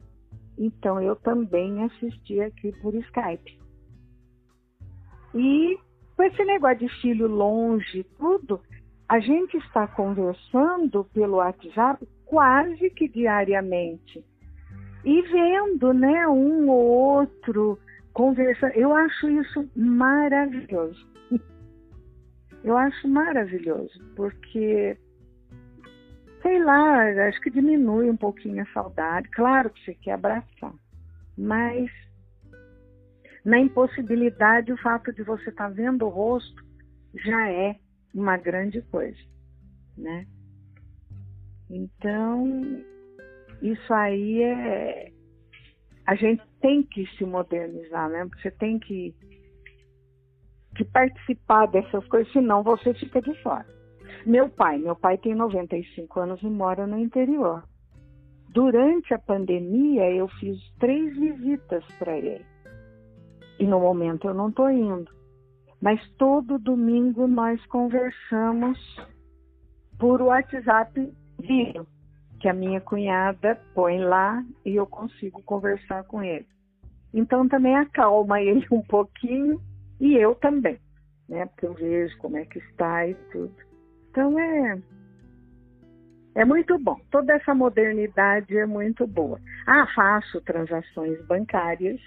então 0.58 1.00
eu 1.00 1.16
também 1.18 1.84
assisti 1.84 2.42
aqui 2.42 2.72
por 2.82 2.96
Skype. 2.96 3.60
E 5.36 5.78
com 6.18 6.24
esse 6.24 6.44
negócio 6.46 6.80
de 6.80 6.90
filho 7.00 7.28
longe, 7.28 8.04
tudo, 8.18 8.60
a 9.12 9.20
gente 9.20 9.58
está 9.58 9.86
conversando 9.88 11.04
pelo 11.14 11.36
WhatsApp 11.36 12.08
quase 12.24 12.90
que 12.92 13.10
diariamente 13.10 14.24
e 15.04 15.22
vendo, 15.24 15.94
né, 15.94 16.26
um 16.30 16.70
ou 16.70 17.18
outro 17.18 17.78
conversando. 18.14 18.72
Eu 18.72 18.96
acho 18.96 19.30
isso 19.30 19.70
maravilhoso. 19.76 21.06
Eu 22.64 22.78
acho 22.78 23.06
maravilhoso, 23.06 24.00
porque, 24.16 24.98
sei 26.42 26.64
lá, 26.64 27.04
acho 27.28 27.42
que 27.42 27.50
diminui 27.50 28.10
um 28.10 28.16
pouquinho 28.16 28.64
a 28.64 28.74
saudade. 28.74 29.28
Claro 29.32 29.72
que 29.72 29.84
você 29.84 29.94
quer 29.96 30.14
abraçar, 30.14 30.74
mas 31.38 31.92
na 33.44 33.60
impossibilidade, 33.60 34.72
o 34.72 34.78
fato 34.78 35.12
de 35.12 35.22
você 35.24 35.50
estar 35.50 35.68
tá 35.68 35.70
vendo 35.70 36.06
o 36.06 36.10
rosto 36.10 36.64
já 37.14 37.50
é 37.50 37.76
uma 38.14 38.38
grande 38.38 38.82
coisa, 38.84 39.20
né? 39.98 40.28
Então, 41.70 42.84
isso 43.62 43.94
aí 43.94 44.44
é. 44.44 45.12
A 46.06 46.16
gente 46.16 46.44
tem 46.60 46.84
que 46.84 47.06
se 47.18 47.24
modernizar, 47.24 48.10
né? 48.10 48.28
Você 48.36 48.52
tem 48.52 48.80
que, 48.80 49.16
que 50.76 50.84
participar 50.84 51.68
dessas 51.68 52.06
coisas, 52.08 52.32
senão 52.34 52.64
você 52.64 52.94
fica 52.94 53.22
de 53.22 53.34
fora. 53.42 53.66
Meu 54.26 54.50
pai, 54.50 54.78
meu 54.78 54.96
pai 54.96 55.18
tem 55.18 55.34
95 55.34 56.20
anos 56.20 56.42
e 56.42 56.48
mora 56.48 56.86
no 56.86 56.98
interior. 56.98 57.64
Durante 58.50 59.14
a 59.14 59.20
pandemia, 59.20 60.12
eu 60.12 60.28
fiz 60.28 60.60
três 60.78 61.18
visitas 61.18 61.86
para 61.98 62.18
ele. 62.18 62.46
E 63.58 63.66
no 63.66 63.80
momento 63.80 64.28
eu 64.28 64.34
não 64.34 64.50
estou 64.50 64.70
indo. 64.70 65.10
Mas 65.82 66.00
todo 66.12 66.60
domingo 66.60 67.28
nós 67.28 67.64
conversamos 67.66 68.78
por 69.98 70.22
WhatsApp 70.22 71.12
vídeo, 71.40 71.88
que 72.40 72.48
a 72.48 72.54
minha 72.54 72.80
cunhada 72.80 73.60
põe 73.74 74.00
lá 74.00 74.44
e 74.64 74.76
eu 74.76 74.86
consigo 74.86 75.42
conversar 75.44 76.04
com 76.04 76.24
ele. 76.24 76.46
Então 77.14 77.48
também 77.48 77.76
acalma 77.76 78.42
ele 78.42 78.66
um 78.72 78.82
pouquinho 78.82 79.60
e 80.00 80.16
eu 80.16 80.36
também, 80.36 80.80
né? 81.28 81.46
Porque 81.48 81.66
eu 81.66 81.74
vejo 81.74 82.18
como 82.20 82.38
é 82.38 82.46
que 82.46 82.60
está 82.60 83.08
e 83.08 83.16
tudo. 83.32 83.56
Então 84.10 84.40
é 84.40 84.80
é 86.34 86.46
muito 86.46 86.78
bom. 86.80 86.98
Toda 87.12 87.34
essa 87.34 87.54
modernidade 87.54 88.58
é 88.58 88.66
muito 88.66 89.06
boa. 89.06 89.40
Ah, 89.68 89.86
faço 89.94 90.40
transações 90.42 91.22
bancárias, 91.26 92.00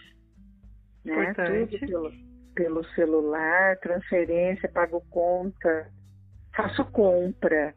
né? 1.05 1.35
Tudo 1.35 1.87
pelo, 1.87 2.24
pelo 2.55 2.85
celular, 2.95 3.77
transferência, 3.79 4.69
pago 4.69 5.03
conta, 5.11 5.89
faço 6.55 6.85
compra. 6.87 7.75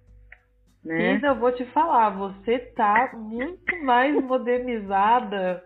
Né? 0.88 1.16
Isa, 1.16 1.28
eu 1.28 1.36
vou 1.36 1.52
te 1.52 1.66
falar, 1.66 2.12
você 2.12 2.60
tá 2.60 3.12
muito 3.14 3.84
mais 3.84 4.16
modernizada, 4.24 5.62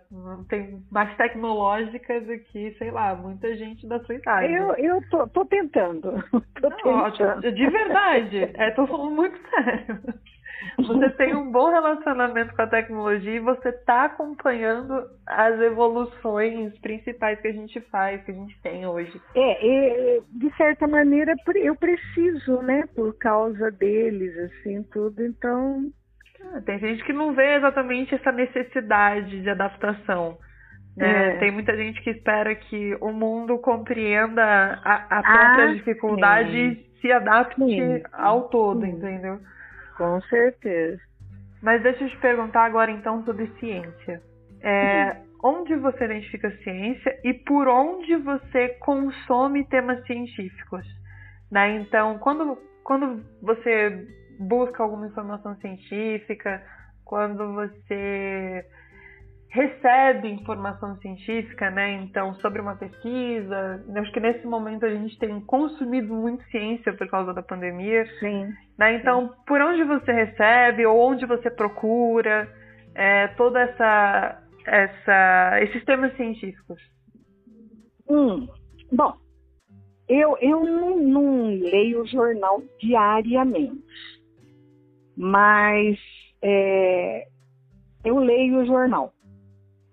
tem 0.49 0.83
mais 0.89 1.15
tecnológica 1.15 2.19
do 2.21 2.39
que, 2.39 2.71
sei 2.79 2.89
lá, 2.89 3.13
muita 3.13 3.55
gente 3.55 3.87
da 3.87 3.99
sua 3.99 4.15
idade. 4.15 4.51
Eu, 4.51 4.73
eu 4.77 5.09
tô, 5.09 5.27
tô 5.27 5.45
tentando. 5.45 6.11
Tô 6.59 6.69
Não, 6.69 6.77
tentando. 6.77 7.03
Ótimo. 7.03 7.41
De 7.41 7.69
verdade, 7.69 8.51
é, 8.53 8.71
tô 8.71 8.87
falando 8.87 9.11
muito 9.11 9.37
sério. 9.49 9.99
Você 10.77 11.09
tem 11.11 11.35
um 11.35 11.51
bom 11.51 11.69
relacionamento 11.69 12.55
com 12.55 12.61
a 12.61 12.67
tecnologia 12.67 13.35
e 13.35 13.39
você 13.39 13.69
está 13.69 14.05
acompanhando 14.05 15.05
as 15.27 15.59
evoluções 15.59 16.77
principais 16.79 17.39
que 17.41 17.47
a 17.47 17.53
gente 17.53 17.79
faz, 17.89 18.23
que 18.23 18.31
a 18.31 18.35
gente 18.35 18.59
tem 18.61 18.85
hoje. 18.85 19.19
É, 19.35 20.19
de 20.29 20.55
certa 20.55 20.87
maneira 20.87 21.33
eu 21.55 21.75
preciso, 21.75 22.61
né, 22.61 22.83
por 22.95 23.17
causa 23.17 23.71
deles, 23.71 24.37
assim, 24.37 24.83
tudo, 24.91 25.23
então. 25.25 25.91
Ah, 26.53 26.61
tem 26.61 26.79
gente 26.79 27.03
que 27.03 27.13
não 27.13 27.33
vê 27.33 27.55
exatamente 27.55 28.15
essa 28.15 28.31
necessidade 28.31 29.41
de 29.41 29.49
adaptação. 29.49 30.37
Né? 30.95 31.35
É. 31.35 31.37
Tem 31.37 31.51
muita 31.51 31.75
gente 31.75 32.01
que 32.01 32.09
espera 32.09 32.53
que 32.55 32.97
o 32.99 33.11
mundo 33.11 33.57
compreenda 33.59 34.43
a, 34.43 35.19
a 35.19 35.23
própria 35.23 35.65
ah, 35.65 35.73
dificuldade 35.73 36.57
e 36.57 36.99
se 36.99 37.11
adapte 37.11 37.55
sim. 37.55 38.01
ao 38.11 38.49
todo, 38.49 38.81
sim. 38.81 38.91
entendeu? 38.91 39.39
Com 40.01 40.19
certeza. 40.21 40.99
Mas 41.61 41.83
deixa 41.83 42.03
eu 42.03 42.09
te 42.09 42.17
perguntar 42.17 42.65
agora 42.65 42.89
então 42.89 43.23
sobre 43.23 43.45
ciência. 43.59 44.19
É, 44.63 45.15
onde 45.43 45.75
você 45.75 46.05
identifica 46.05 46.49
ciência 46.63 47.19
e 47.23 47.35
por 47.35 47.67
onde 47.67 48.15
você 48.15 48.69
consome 48.79 49.63
temas 49.65 50.03
científicos? 50.07 50.83
Né? 51.51 51.77
Então, 51.81 52.17
quando, 52.17 52.57
quando 52.83 53.23
você 53.43 54.07
busca 54.39 54.81
alguma 54.81 55.05
informação 55.05 55.55
científica, 55.57 56.63
quando 57.05 57.53
você 57.53 58.65
recebe 59.51 60.29
informação 60.29 60.97
científica, 61.01 61.69
né? 61.69 62.01
Então, 62.03 62.33
sobre 62.35 62.61
uma 62.61 62.77
pesquisa, 62.77 63.83
acho 63.97 64.11
que 64.13 64.19
nesse 64.21 64.47
momento 64.47 64.85
a 64.85 64.89
gente 64.89 65.19
tem 65.19 65.41
consumido 65.41 66.13
muito 66.13 66.41
ciência 66.45 66.93
por 66.93 67.07
causa 67.09 67.33
da 67.33 67.43
pandemia. 67.43 68.05
Sim. 68.19 68.47
Né? 68.77 68.95
Então, 68.95 69.27
sim. 69.27 69.35
por 69.45 69.61
onde 69.61 69.83
você 69.83 70.13
recebe 70.13 70.85
ou 70.85 70.97
onde 70.97 71.25
você 71.25 71.51
procura 71.51 72.49
é, 72.95 73.27
toda 73.29 73.59
essa, 73.59 74.41
essa, 74.65 75.59
esses 75.63 75.83
temas 75.83 76.15
científicos? 76.15 76.81
Hum, 78.09 78.47
bom, 78.89 79.17
eu, 80.07 80.37
eu 80.39 80.63
não, 80.63 80.97
não 80.97 81.45
leio 81.47 82.03
o 82.03 82.07
jornal 82.07 82.63
diariamente, 82.79 83.83
mas 85.17 85.99
é, 86.41 87.27
eu 88.05 88.17
leio 88.17 88.61
o 88.61 88.65
jornal 88.65 89.13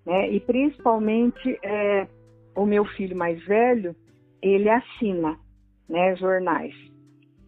né? 0.09 0.31
E 0.31 0.41
principalmente 0.41 1.59
é, 1.63 2.09
o 2.57 2.65
meu 2.65 2.83
filho 2.87 3.15
mais 3.15 3.45
velho, 3.45 3.95
ele 4.41 4.71
assina 4.71 5.39
né, 5.87 6.17
jornais. 6.17 6.75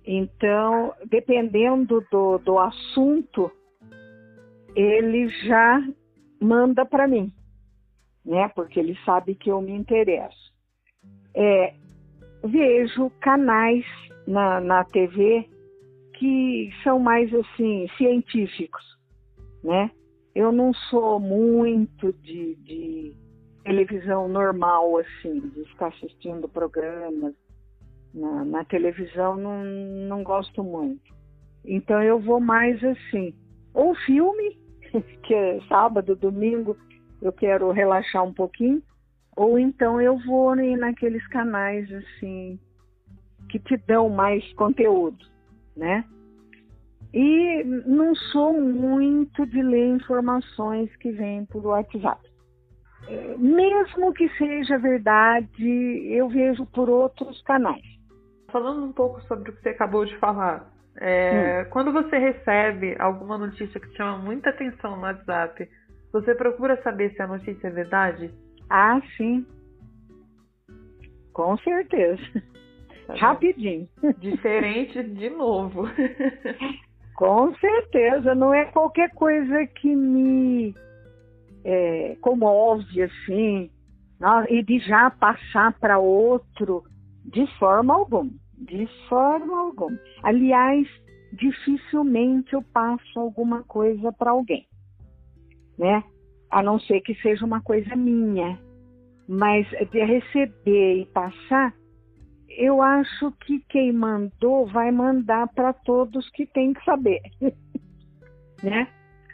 Então, 0.05 0.93
dependendo 1.07 2.05
do, 2.11 2.37
do 2.37 2.59
assunto, 2.59 3.51
ele 4.77 5.29
já 5.47 5.83
manda 6.39 6.85
para 6.85 7.09
mim, 7.09 7.33
né? 8.25 8.49
Porque 8.55 8.79
ele 8.79 8.95
sabe 9.07 9.35
que 9.35 9.51
eu 9.51 9.63
me 9.63 9.73
interesso. 9.73 10.53
É, 11.35 11.75
vejo 12.45 13.11
canais 13.21 13.87
na, 14.27 14.61
na 14.61 14.85
TV 14.85 15.49
que 16.19 16.71
são 16.83 16.99
mais 16.99 17.33
assim 17.35 17.89
científicos, 17.97 18.85
né? 19.65 19.91
Eu 20.35 20.53
não 20.53 20.73
sou 20.73 21.19
muito 21.19 22.13
de, 22.23 22.55
de 22.57 23.17
televisão 23.65 24.29
normal, 24.29 24.99
assim, 24.99 25.41
de 25.41 25.65
ficar 25.67 25.89
assistindo 25.89 26.49
programas 26.49 27.35
na, 28.15 28.45
na, 28.45 28.65
televisão, 28.65 29.37
não, 29.37 29.65
não 29.65 30.23
gosto 30.23 30.63
muito. 30.63 31.15
Então 31.65 32.03
eu 32.03 32.19
vou 32.19 32.41
mais 32.41 32.83
assim, 32.83 33.35
ou 33.75 33.95
filme, 33.95 34.59
que 35.23 35.35
é 35.35 35.61
sábado, 35.69 36.17
domingo, 36.17 36.77
eu 37.21 37.33
quero 37.33 37.71
relaxar 37.71 38.25
um 38.25 38.33
pouquinho, 38.33 38.83
ou 39.37 39.59
então 39.59 40.01
eu 40.01 40.19
vou 40.19 40.55
naqueles 40.55 41.27
canais 41.29 41.91
assim 41.93 42.59
que 43.49 43.59
te 43.59 43.77
dão 43.77 44.09
mais 44.09 44.51
conteúdo, 44.55 45.25
né? 45.77 46.05
E 47.13 47.65
não 47.65 48.15
sou 48.15 48.61
muito 48.61 49.45
de 49.47 49.63
ler 49.63 49.89
informações 49.89 50.95
que 50.97 51.11
vêm 51.11 51.45
por 51.47 51.67
WhatsApp. 51.67 52.21
É, 53.09 53.37
mesmo 53.37 54.13
que 54.13 54.29
seja 54.37 54.79
verdade, 54.79 55.67
eu 56.13 56.29
vejo 56.29 56.65
por 56.67 56.89
outros 56.89 57.43
canais. 57.43 57.83
Falando 58.53 58.85
um 58.85 58.93
pouco 58.93 59.21
sobre 59.23 59.51
o 59.51 59.55
que 59.55 59.63
você 59.63 59.71
acabou 59.71 60.05
de 60.05 60.17
falar, 60.19 60.71
é, 60.97 61.65
hum. 61.67 61.71
quando 61.71 61.93
você 61.93 62.17
recebe 62.19 62.95
alguma 62.99 63.39
notícia 63.39 63.81
que 63.81 63.97
chama 63.97 64.19
muita 64.19 64.51
atenção 64.51 64.97
no 64.97 65.03
WhatsApp, 65.03 65.69
você 66.13 66.35
procura 66.35 66.81
saber 66.83 67.13
se 67.15 67.23
a 67.23 67.27
notícia 67.27 67.69
é 67.69 67.71
verdade? 67.71 68.31
Ah, 68.69 69.01
sim. 69.17 69.47
Com 71.33 71.57
certeza. 71.59 72.23
Tá 73.07 73.15
Rapidinho. 73.15 73.89
Diferente 74.19 75.03
de 75.03 75.31
novo. 75.31 75.85
Com 77.21 77.55
certeza, 77.57 78.35
não 78.35 78.55
é 78.55 78.65
qualquer 78.65 79.11
coisa 79.11 79.67
que 79.67 79.95
me 79.95 80.75
é, 81.63 82.17
comove 82.23 83.03
assim, 83.03 83.71
e 84.49 84.63
de 84.63 84.79
já 84.79 85.11
passar 85.11 85.79
para 85.79 85.99
outro, 85.99 86.83
de 87.27 87.47
forma 87.59 87.93
alguma, 87.93 88.31
de 88.57 88.89
forma 89.07 89.61
alguma. 89.61 90.01
Aliás, 90.23 90.89
dificilmente 91.35 92.55
eu 92.55 92.63
passo 92.73 93.21
alguma 93.21 93.65
coisa 93.65 94.11
para 94.13 94.31
alguém, 94.31 94.67
né? 95.77 96.03
A 96.51 96.63
não 96.63 96.81
ser 96.81 97.03
que 97.03 97.15
seja 97.17 97.45
uma 97.45 97.61
coisa 97.61 97.95
minha. 97.95 98.59
Mas 99.29 99.69
de 99.69 100.03
receber 100.03 101.03
e 101.03 101.07
passar, 101.13 101.75
eu 102.51 102.83
acho 102.83 103.31
que 103.41 103.61
quem 103.69 103.93
mandou 103.93 104.67
vai 104.67 104.91
mandar 104.91 105.49
para 105.49 105.73
todos 105.73 106.29
que 106.31 106.47
têm 106.47 106.73
que 106.73 106.85
saber, 106.85 107.21
né? 108.63 108.89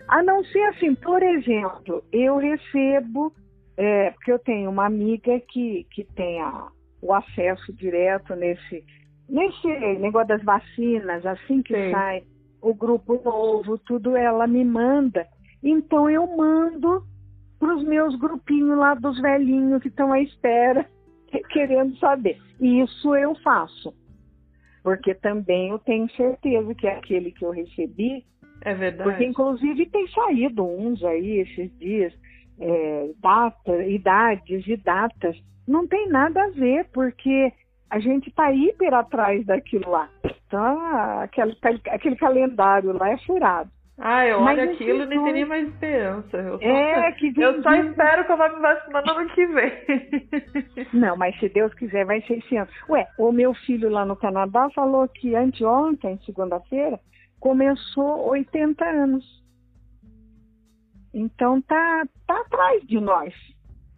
A 0.09 0.23
não 0.23 0.45
ser 0.45 0.63
assim, 0.67 0.95
por 0.95 1.23
exemplo, 1.23 2.03
eu 2.13 2.37
recebo, 2.37 3.33
é, 3.77 4.11
porque 4.13 4.31
eu 4.31 4.39
tenho 4.39 4.71
uma 4.71 4.87
amiga 4.87 5.41
que, 5.41 5.85
que 5.91 6.05
tem 6.05 6.41
a, 6.41 6.69
o 7.03 7.13
acesso 7.13 7.73
direto 7.73 8.37
nesse, 8.37 8.85
nesse 9.29 9.67
negócio 9.99 10.29
das 10.29 10.45
vacinas, 10.45 11.27
assim 11.27 11.63
que 11.63 11.75
Sim. 11.75 11.91
sai 11.91 12.23
o 12.61 12.73
grupo 12.73 13.21
novo, 13.25 13.79
tudo 13.79 14.17
ela 14.17 14.47
me 14.47 14.65
manda. 14.65 15.27
Então 15.63 16.09
eu 16.09 16.27
mando 16.37 17.03
para 17.59 17.75
os 17.75 17.83
meus 17.83 18.15
grupinhos 18.17 18.79
lá 18.79 18.95
dos 18.95 19.21
velhinhos 19.21 19.83
que 19.83 19.89
estão 19.89 20.13
à 20.13 20.21
espera, 20.21 20.89
querendo 21.45 21.97
saber. 21.99 22.39
E 22.61 22.81
isso 22.81 23.15
eu 23.15 23.35
faço. 23.37 23.95
Porque 24.83 25.15
também 25.15 25.71
eu 25.71 25.79
tenho 25.79 26.09
certeza 26.11 26.75
que 26.75 26.87
é 26.87 26.97
aquele 26.97 27.33
que 27.33 27.45
eu 27.45 27.51
recebi. 27.51 28.25
É 28.63 28.75
verdade. 28.75 29.11
Porque 29.11 29.25
inclusive 29.25 29.87
tem 29.87 30.07
saído 30.09 30.65
uns 30.65 31.03
aí 31.05 31.41
esses 31.41 31.77
dias, 31.79 32.13
é, 32.61 33.11
data, 33.21 33.85
idades 33.85 34.67
e 34.67 34.77
datas. 34.77 35.37
Não 35.67 35.87
tem 35.87 36.09
nada 36.09 36.45
a 36.45 36.51
ver, 36.51 36.87
porque 36.93 37.53
a 37.91 37.99
gente 37.99 38.29
está 38.29 38.53
hiper 38.53 38.95
atrás 38.95 39.45
daquilo 39.45 39.91
lá. 39.91 40.09
Então, 40.47 40.79
aquele, 41.21 41.57
aquele 41.91 42.17
calendário 42.17 42.93
lá 42.93 43.11
é 43.11 43.19
furado. 43.19 43.71
Ah, 43.99 44.27
eu 44.27 44.41
olho 44.41 44.63
aquilo 44.63 45.05
e 45.05 45.07
nem 45.07 45.25
tem 45.25 45.33
nem 45.33 45.45
mais 45.47 45.69
esperança. 45.69 46.37
Eu 46.37 46.59
só, 46.59 46.65
é, 46.67 47.13
que 47.13 47.33
eu 47.35 47.63
só 47.63 47.75
espero 47.75 48.27
que 48.27 48.33
eu 48.33 48.37
vá 48.37 48.49
me 48.51 48.61
vacinar 48.61 49.07
no 49.07 49.13
ano 49.13 49.31
que 49.31 49.47
vem. 49.47 49.73
Não, 50.93 51.17
mas 51.17 51.39
se 51.41 51.49
Deus 51.49 51.73
quiser, 51.75 52.05
vai 52.05 52.21
ser 52.23 52.35
esse 52.35 52.57
ano. 52.57 52.69
Ué, 52.91 53.07
o 53.19 53.33
meu 53.33 53.55
filho 53.55 53.89
lá 53.89 54.05
no 54.05 54.15
Canadá 54.15 54.69
falou 54.75 55.09
que 55.09 55.35
anteontem, 55.35 56.21
segunda-feira, 56.27 57.01
começou 57.41 58.29
80 58.29 58.85
anos. 58.85 59.25
Então 61.15 61.63
tá, 61.63 62.07
tá 62.27 62.41
atrás 62.41 62.87
de 62.87 63.01
nós, 63.01 63.33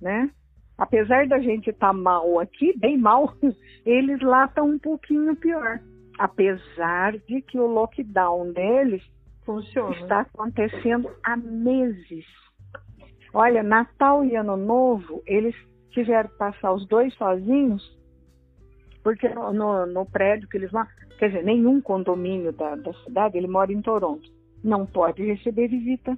né? 0.00 0.30
Apesar 0.78 1.26
da 1.26 1.40
gente 1.40 1.70
estar 1.70 1.88
tá 1.88 1.92
mal 1.92 2.38
aqui, 2.38 2.72
bem 2.78 2.96
mal, 2.96 3.34
eles 3.84 4.20
lá 4.20 4.44
estão 4.44 4.68
um 4.68 4.78
pouquinho 4.78 5.34
pior. 5.34 5.80
Apesar 6.16 7.18
de 7.18 7.42
que 7.42 7.58
o 7.58 7.66
lockdown 7.66 8.52
deles 8.52 9.02
Funciona. 9.48 9.96
está 9.96 10.20
acontecendo 10.20 11.10
há 11.24 11.34
meses. 11.34 12.26
Olha, 13.32 13.62
Natal 13.62 14.22
e 14.22 14.36
Ano 14.36 14.58
Novo, 14.58 15.22
eles 15.26 15.54
tiveram 15.90 16.28
que 16.28 16.36
passar 16.36 16.74
os 16.74 16.86
dois 16.86 17.14
sozinhos, 17.14 17.82
porque 19.02 19.26
no, 19.30 19.50
no, 19.54 19.86
no 19.86 20.04
prédio 20.04 20.46
que 20.50 20.58
eles 20.58 20.70
moram, 20.70 20.90
quer 21.18 21.28
dizer, 21.28 21.44
nenhum 21.44 21.80
condomínio 21.80 22.52
da, 22.52 22.76
da 22.76 22.92
cidade, 23.04 23.38
ele 23.38 23.46
mora 23.46 23.72
em 23.72 23.80
Toronto, 23.80 24.30
não 24.62 24.84
pode 24.84 25.24
receber 25.24 25.68
visita. 25.68 26.16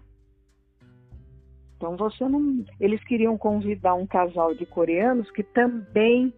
Então 1.77 1.97
você 1.97 2.29
não. 2.29 2.65
Eles 2.81 3.03
queriam 3.05 3.39
convidar 3.39 3.95
um 3.95 4.09
casal 4.09 4.57
de 4.57 4.67
coreanos 4.67 5.31
que 5.31 5.45
também 5.45 6.35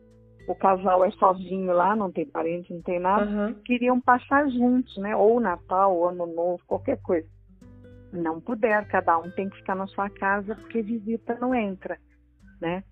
o 0.46 0.54
casal 0.54 1.04
é 1.04 1.10
sozinho 1.12 1.72
lá, 1.72 1.94
não 1.94 2.10
tem 2.10 2.26
parente, 2.26 2.72
não 2.72 2.82
tem 2.82 2.98
nada. 2.98 3.30
Uhum. 3.30 3.54
Queriam 3.64 4.00
passar 4.00 4.48
juntos, 4.50 4.96
né? 4.98 5.14
Ou 5.14 5.40
Natal, 5.40 5.96
ou 5.96 6.08
Ano 6.08 6.26
Novo, 6.26 6.62
qualquer 6.66 7.00
coisa. 7.02 7.26
Não 8.12 8.40
puder, 8.40 8.86
cada 8.88 9.18
um 9.18 9.30
tem 9.30 9.48
que 9.48 9.56
ficar 9.56 9.74
na 9.74 9.86
sua 9.86 10.10
casa 10.10 10.54
porque 10.56 10.82
visita 10.82 11.38
não 11.40 11.54
entra, 11.54 11.96
né? 12.60 12.82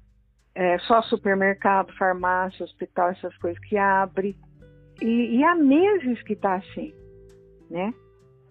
É 0.55 0.79
só 0.81 1.03
supermercado, 1.03 1.93
farmácia, 1.97 2.65
hospital, 2.65 3.11
essas 3.11 3.37
coisas 3.39 3.59
que 3.65 3.77
abre. 3.77 4.37
E, 5.01 5.39
e 5.39 5.45
há 5.45 5.55
meses 5.55 6.23
que 6.23 6.33
está 6.33 6.55
assim, 6.55 6.93
né? 7.71 7.93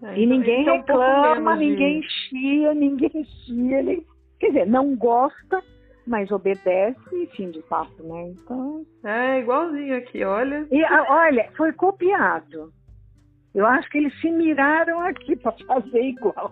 É, 0.01 0.17
e 0.17 0.23
então, 0.23 0.37
ninguém 0.37 0.61
então 0.61 0.77
reclama, 0.77 1.55
ninguém 1.55 2.01
chia, 2.03 2.73
ninguém 2.73 3.23
chia. 3.23 3.83
Nem... 3.83 4.05
Quer 4.39 4.47
dizer, 4.47 4.67
não 4.67 4.95
gosta, 4.95 5.61
mas 6.09 6.31
obedece 6.31 6.99
e 7.13 7.27
fim 7.27 7.51
de 7.51 7.61
papo, 7.61 8.01
né? 8.01 8.29
Então. 8.29 8.83
É, 9.03 9.39
igualzinho 9.39 9.95
aqui, 9.95 10.23
olha. 10.23 10.67
E 10.71 10.83
olha, 10.83 11.51
foi 11.55 11.71
copiado. 11.71 12.73
Eu 13.53 13.65
acho 13.67 13.87
que 13.89 13.99
eles 13.99 14.19
se 14.19 14.31
miraram 14.31 14.99
aqui 15.01 15.35
para 15.39 15.53
fazer 15.67 16.01
igual. 16.01 16.51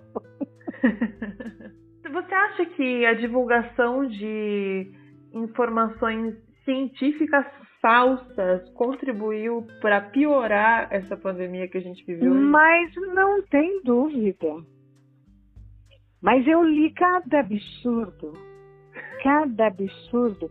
Você 2.09 2.33
acha 2.33 2.65
que 2.67 3.05
a 3.05 3.13
divulgação 3.15 4.05
de 4.05 4.91
informações 5.33 6.35
científicas 6.63 7.45
falsas 7.81 8.69
contribuiu 8.69 9.65
para 9.81 10.01
piorar 10.01 10.87
essa 10.91 11.17
pandemia 11.17 11.67
que 11.67 11.77
a 11.79 11.81
gente 11.81 12.05
viveu? 12.05 12.33
Mas 12.33 12.93
não 13.13 13.41
tem 13.43 13.81
dúvida. 13.83 14.63
Mas 16.21 16.47
eu 16.47 16.63
li 16.63 16.93
cada 16.93 17.39
absurdo. 17.39 18.33
Cada 19.21 19.67
absurdo. 19.67 20.49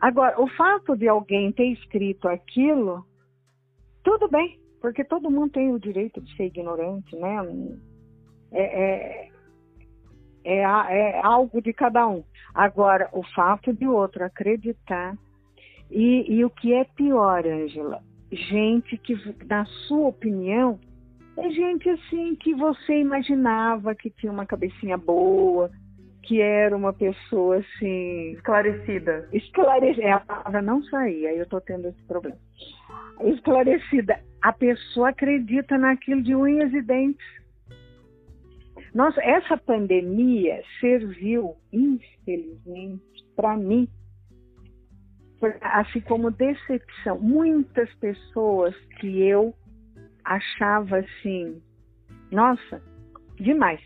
Agora, 0.00 0.40
o 0.40 0.46
fato 0.48 0.96
de 0.96 1.08
alguém 1.08 1.52
ter 1.52 1.66
escrito 1.72 2.28
aquilo, 2.28 3.04
tudo 4.04 4.28
bem, 4.28 4.58
porque 4.80 5.04
todo 5.04 5.30
mundo 5.30 5.50
tem 5.52 5.72
o 5.72 5.78
direito 5.78 6.20
de 6.20 6.36
ser 6.36 6.46
ignorante, 6.46 7.16
né? 7.16 7.36
É, 8.52 8.62
é, 8.62 9.28
é, 10.44 10.60
é 10.60 11.20
algo 11.22 11.60
de 11.60 11.72
cada 11.72 12.06
um. 12.06 12.22
Agora, 12.54 13.08
o 13.12 13.22
fato 13.34 13.72
de 13.72 13.86
outro 13.86 14.24
acreditar 14.24 15.16
e, 15.90 16.32
e 16.32 16.44
o 16.44 16.50
que 16.50 16.72
é 16.72 16.84
pior, 16.84 17.46
Angela, 17.46 18.02
gente 18.30 18.96
que, 18.98 19.14
na 19.46 19.64
sua 19.64 20.08
opinião, 20.08 20.78
é 21.36 21.50
gente 21.50 21.88
assim 21.88 22.34
que 22.36 22.54
você 22.54 23.00
imaginava 23.00 23.94
que 23.94 24.10
tinha 24.10 24.32
uma 24.32 24.46
cabecinha 24.46 24.96
boa, 24.96 25.70
que 26.28 26.42
era 26.42 26.76
uma 26.76 26.92
pessoa 26.92 27.56
assim. 27.56 28.32
Esclarecida. 28.32 29.26
Esclarecida. 29.32 30.02
É, 30.02 30.12
a 30.12 30.20
palavra 30.20 30.60
não 30.60 30.82
saía, 30.84 31.34
eu 31.34 31.44
estou 31.44 31.60
tendo 31.62 31.88
esse 31.88 32.02
problema. 32.02 32.36
Esclarecida. 33.22 34.20
A 34.42 34.52
pessoa 34.52 35.08
acredita 35.08 35.78
naquilo 35.78 36.22
de 36.22 36.34
unhas 36.34 36.72
e 36.74 36.82
dentes. 36.82 37.26
Nossa, 38.94 39.22
essa 39.22 39.56
pandemia 39.56 40.62
serviu, 40.80 41.56
infelizmente, 41.72 43.02
para 43.34 43.56
mim, 43.56 43.88
assim 45.62 46.00
como 46.02 46.30
decepção. 46.30 47.18
Muitas 47.18 47.92
pessoas 47.94 48.76
que 49.00 49.22
eu 49.22 49.54
achava 50.24 50.98
assim, 50.98 51.62
nossa, 52.30 52.82
demais. 53.36 53.80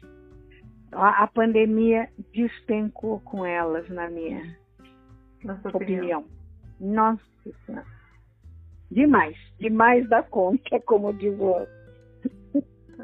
A, 0.93 1.25
a 1.25 1.27
pandemia 1.27 2.09
despencou 2.33 3.21
com 3.21 3.45
elas, 3.45 3.89
na 3.89 4.09
minha 4.09 4.57
opinião. 5.45 5.71
opinião. 5.73 6.25
Nossa 6.81 7.23
Senhora. 7.67 7.87
Demais, 8.91 9.37
demais 9.59 10.07
da 10.09 10.23
conta, 10.23 10.79
como 10.85 11.13
diz 11.15 11.39
o 11.39 11.45
outro. 11.45 11.83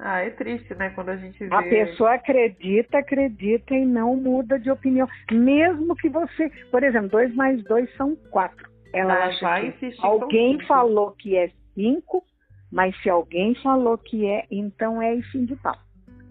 Ah, 0.01 0.21
é 0.21 0.31
triste, 0.31 0.75
né? 0.75 0.91
Quando 0.91 1.09
a 1.09 1.17
gente 1.17 1.39
vê. 1.39 1.53
A 1.53 1.63
pessoa 1.63 2.15
acredita, 2.15 2.99
acredita 2.99 3.75
e 3.75 3.85
não 3.85 4.15
muda 4.15 4.59
de 4.59 4.71
opinião. 4.71 5.09
Mesmo 5.33 5.97
que 5.97 6.09
você. 6.09 6.51
Por 6.71 6.85
exemplo, 6.85 7.09
dois 7.09 7.35
mais 7.35 7.63
dois 7.65 7.93
são 7.97 8.15
quatro. 8.31 8.69
Ela, 8.93 9.15
Ela 9.15 9.27
acha 9.27 9.73
que 9.73 9.95
alguém 10.01 10.65
falou 10.67 11.13
que 11.13 11.37
é 11.37 11.51
cinco, 11.75 12.23
mas 12.71 12.97
se 13.03 13.11
alguém 13.11 13.55
falou 13.57 13.99
que 13.99 14.27
é, 14.27 14.47
então 14.51 15.03
é 15.03 15.15
e 15.15 15.23
fim 15.23 15.45
de 15.45 15.57
papo. 15.57 15.88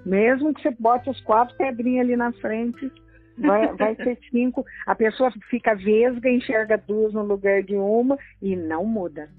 Mesmo 0.08 0.54
que 0.54 0.62
você 0.62 0.72
bote 0.72 1.10
as 1.10 1.20
quatro 1.20 1.54
pedrinhas 1.58 2.06
ali 2.06 2.16
na 2.16 2.32
frente, 2.32 2.90
vai, 3.38 3.68
vai 3.76 3.94
ser 3.96 4.18
cinco. 4.32 4.66
A 4.86 4.96
pessoa 4.96 5.30
fica 5.50 5.76
vesga, 5.76 6.30
enxerga 6.30 6.78
duas 6.78 7.14
no 7.14 7.24
lugar 7.24 7.62
de 7.62 7.76
uma 7.76 8.18
e 8.42 8.56
não 8.56 8.86
muda. 8.86 9.30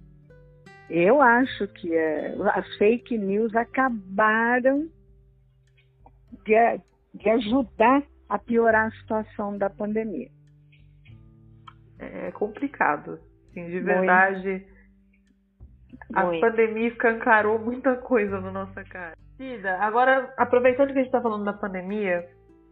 Eu 0.90 1.22
acho 1.22 1.66
que 1.68 1.94
é, 1.94 2.34
as 2.52 2.76
fake 2.76 3.16
news 3.16 3.54
acabaram 3.54 4.90
de, 6.44 6.54
de 7.14 7.30
ajudar 7.30 8.02
a 8.28 8.38
piorar 8.38 8.88
a 8.88 8.90
situação 8.90 9.56
da 9.56 9.70
pandemia. 9.70 10.28
É 11.98 12.30
complicado. 12.32 13.18
Assim, 13.50 13.70
de 13.70 13.80
verdade, 13.80 14.48
Muito. 14.48 14.66
a 16.14 16.24
Muito. 16.26 16.40
pandemia 16.42 16.88
escancarou 16.88 17.58
muita 17.58 17.96
coisa 17.96 18.38
na 18.38 18.52
nossa 18.52 18.84
cara. 18.84 19.16
Cida, 19.38 19.78
agora, 19.78 20.34
aproveitando 20.36 20.88
que 20.88 20.94
a 20.94 20.96
gente 20.96 21.06
está 21.06 21.20
falando 21.20 21.44
da 21.44 21.52
pandemia, 21.52 22.26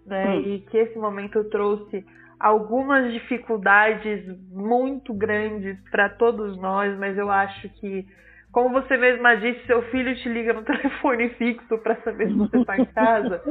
né, 0.05 0.31
hum. 0.31 0.41
e 0.41 0.61
que 0.63 0.77
esse 0.77 0.99
momento 0.99 1.45
trouxe 1.45 2.05
algumas 2.41 3.13
dificuldades 3.13 4.27
muito 4.51 5.15
grandes 5.15 5.79
para 5.91 6.09
todos 6.09 6.57
nós, 6.59 6.99
mas 6.99 7.17
eu 7.17 7.31
acho 7.31 7.69
que, 7.81 8.05
como 8.51 8.71
você 8.71 8.97
mesma 8.97 9.37
disse, 9.37 9.65
seu 9.65 9.81
filho 9.91 10.15
te 10.17 10.29
liga 10.29 10.53
no 10.53 10.63
telefone 10.67 11.31
fixo 11.31 11.79
para 11.79 11.95
saber 12.03 12.27
se 12.27 12.35
você 12.35 12.59
está 12.59 12.77
em 12.77 12.85
casa, 12.87 13.43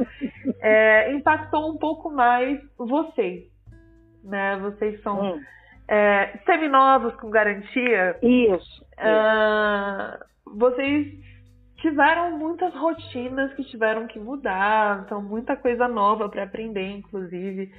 é, 0.60 1.10
impactou 1.12 1.72
um 1.72 1.78
pouco 1.78 2.10
mais 2.10 2.60
vocês. 2.76 3.44
Né? 4.22 4.58
Vocês 4.58 5.00
são 5.02 5.36
hum. 5.36 5.40
é, 5.88 6.38
seminovos 6.44 7.14
com 7.16 7.30
garantia. 7.30 8.18
Isso. 8.22 8.84
Uh, 8.98 10.58
vocês 10.58 11.26
tiveram 11.76 12.38
muitas 12.38 12.74
rotinas 12.74 13.52
que 13.54 13.64
tiveram 13.64 14.06
que 14.06 14.18
mudar, 14.18 15.02
então 15.04 15.22
muita 15.22 15.56
coisa 15.56 15.86
nova 15.86 16.28
para 16.28 16.44
aprender, 16.44 16.90
inclusive. 16.90 17.72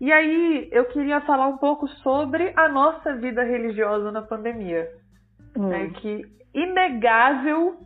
E 0.00 0.12
aí 0.12 0.68
eu 0.72 0.84
queria 0.86 1.20
falar 1.20 1.46
um 1.46 1.58
pouco 1.58 1.86
sobre 1.88 2.52
a 2.56 2.68
nossa 2.68 3.14
vida 3.16 3.42
religiosa 3.42 4.10
na 4.10 4.22
pandemia. 4.22 4.90
hum. 5.56 5.68
né, 5.68 5.90
que 5.96 6.24
inegável 6.54 7.76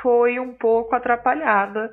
foi 0.00 0.38
um 0.38 0.52
pouco 0.54 0.94
atrapalhada 0.94 1.92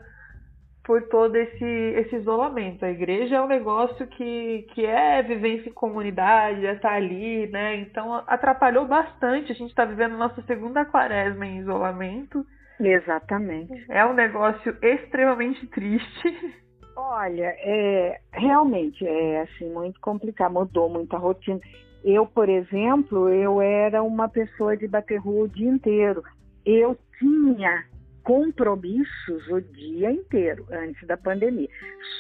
por 0.84 1.04
todo 1.04 1.36
esse, 1.36 1.66
esse 1.66 2.16
isolamento. 2.16 2.84
A 2.84 2.90
igreja 2.90 3.36
é 3.36 3.42
um 3.42 3.48
negócio 3.48 4.06
que, 4.08 4.68
que 4.74 4.86
é 4.86 5.22
vivência 5.22 5.70
em 5.70 5.74
comunidade, 5.74 6.66
é 6.66 6.74
estar 6.74 6.94
ali, 6.94 7.48
né? 7.48 7.76
Então 7.78 8.24
atrapalhou 8.28 8.86
bastante. 8.86 9.52
A 9.52 9.56
gente 9.56 9.70
está 9.70 9.86
vivendo 9.86 10.18
nossa 10.18 10.42
segunda 10.44 10.84
quaresma 10.86 11.46
em 11.46 11.60
isolamento. 11.60 12.46
Exatamente. 12.82 13.86
É 13.90 14.06
um 14.06 14.14
negócio 14.14 14.76
extremamente 14.82 15.66
triste. 15.68 16.62
Olha, 16.96 17.56
é, 17.60 18.20
realmente 18.32 19.06
é 19.06 19.42
assim 19.42 19.70
muito 19.72 20.00
complicado, 20.02 20.54
mudou 20.54 20.90
muita 20.90 21.18
rotina. 21.18 21.60
Eu, 22.04 22.26
por 22.26 22.50
exemplo, 22.50 23.30
eu 23.30 23.62
era 23.62 24.02
uma 24.02 24.28
pessoa 24.28 24.76
de 24.76 24.88
bater 24.88 25.18
rua 25.18 25.46
o 25.46 25.50
dia 25.50 25.70
inteiro. 25.70 26.24
Eu 26.66 26.98
tinha 27.20 27.86
compromissos 28.24 29.48
o 29.50 29.62
dia 29.62 30.12
inteiro 30.12 30.66
antes 30.72 31.06
da 31.08 31.18
pandemia. 31.18 31.70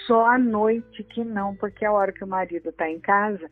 Só 0.05 0.25
à 0.25 0.37
noite 0.37 1.03
que 1.03 1.23
não, 1.23 1.55
porque 1.55 1.85
a 1.85 1.91
hora 1.91 2.11
que 2.11 2.23
o 2.23 2.27
marido 2.27 2.69
está 2.69 2.89
em 2.89 2.99
casa 2.99 3.49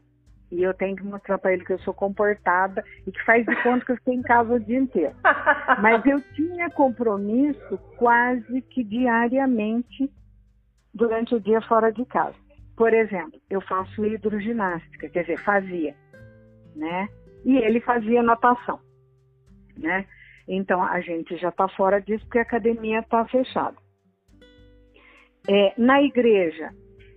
e 0.51 0.63
eu 0.63 0.73
tenho 0.73 0.95
que 0.95 1.03
mostrar 1.03 1.37
para 1.37 1.53
ele 1.53 1.63
que 1.63 1.73
eu 1.73 1.79
sou 1.79 1.93
comportada 1.93 2.83
e 3.05 3.11
que 3.11 3.23
faz 3.23 3.45
de 3.45 3.55
conta 3.61 3.85
que 3.85 3.91
eu 3.91 3.95
estou 3.95 4.13
em 4.13 4.21
casa 4.21 4.53
o 4.53 4.59
dia 4.59 4.79
inteiro. 4.79 5.15
Mas 5.81 6.03
eu 6.05 6.21
tinha 6.33 6.69
compromisso 6.71 7.77
quase 7.97 8.61
que 8.63 8.83
diariamente 8.83 10.11
durante 10.93 11.35
o 11.35 11.39
dia 11.39 11.61
fora 11.61 11.91
de 11.91 12.03
casa. 12.05 12.35
Por 12.75 12.93
exemplo, 12.93 13.39
eu 13.49 13.61
faço 13.61 14.05
hidroginástica, 14.05 15.09
quer 15.09 15.21
dizer, 15.21 15.37
fazia, 15.39 15.95
né? 16.75 17.09
E 17.45 17.57
ele 17.57 17.79
fazia 17.81 18.23
natação, 18.23 18.79
né? 19.77 20.05
Então 20.47 20.81
a 20.81 20.99
gente 20.99 21.37
já 21.37 21.49
está 21.49 21.67
fora 21.67 22.01
disso 22.01 22.23
porque 22.25 22.39
a 22.39 22.43
academia 22.43 22.99
está 22.99 23.25
fechada. 23.25 23.77
É, 25.47 25.73
na 25.77 26.01
igreja, 26.01 26.69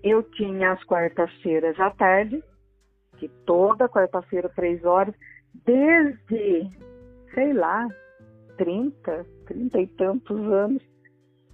eu 0.03 0.23
tinha 0.23 0.73
as 0.73 0.85
quartas-feiras 0.85 1.79
à 1.79 1.91
tarde, 1.91 2.43
que 3.23 3.29
toda 3.47 3.89
quarta-feira, 3.89 4.49
três 4.49 4.85
horas, 4.85 5.15
desde, 5.65 6.69
sei 7.33 7.53
lá, 7.53 7.87
30, 8.59 9.25
30 9.47 9.81
e 9.81 9.87
tantos 9.87 10.41
anos, 10.53 10.83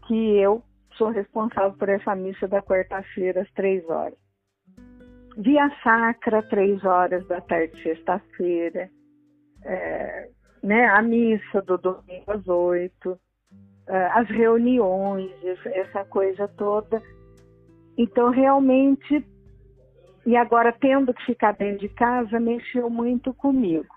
que 0.06 0.38
eu 0.38 0.62
sou 0.96 1.10
responsável 1.10 1.76
por 1.76 1.90
essa 1.90 2.14
missa 2.14 2.48
da 2.48 2.62
quarta-feira, 2.62 3.42
às 3.42 3.50
três 3.52 3.86
horas. 3.86 4.16
Via 5.36 5.70
Sacra, 5.82 6.42
três 6.44 6.82
horas 6.86 7.26
da 7.28 7.42
tarde, 7.42 7.82
sexta-feira. 7.82 8.88
É, 9.62 10.30
né, 10.62 10.86
a 10.86 11.02
missa 11.02 11.60
do 11.60 11.76
domingo 11.76 12.32
às 12.32 12.48
oito, 12.48 13.20
é, 13.86 14.06
as 14.06 14.26
reuniões, 14.30 15.30
essa 15.66 16.02
coisa 16.06 16.48
toda. 16.48 17.02
Então, 17.98 18.30
realmente, 18.30 19.22
e 20.28 20.36
agora 20.36 20.70
tendo 20.78 21.14
que 21.14 21.24
ficar 21.24 21.52
dentro 21.52 21.78
de 21.78 21.88
casa, 21.88 22.38
mexeu 22.38 22.90
muito 22.90 23.32
comigo. 23.32 23.88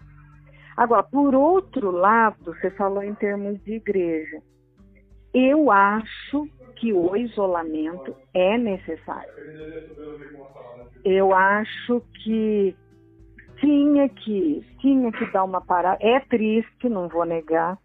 Agora, 0.77 1.03
por 1.03 1.35
outro 1.35 1.91
lado, 1.91 2.37
você 2.45 2.71
falou 2.71 3.03
em 3.03 3.13
termos 3.15 3.61
de 3.65 3.73
igreja. 3.73 4.41
Eu 5.33 5.69
acho 5.69 6.47
que 6.77 6.93
o 6.93 7.17
isolamento 7.17 8.15
é 8.33 8.57
necessário. 8.57 9.29
Eu 11.03 11.33
acho 11.33 12.01
que 12.23 12.77
tinha 13.57 14.07
que 14.07 14.65
tinha 14.79 15.11
que 15.11 15.29
dar 15.33 15.43
uma 15.43 15.59
parada. 15.59 15.97
É 15.99 16.21
triste, 16.21 16.87
não 16.87 17.09
vou 17.09 17.25
negar, 17.25 17.77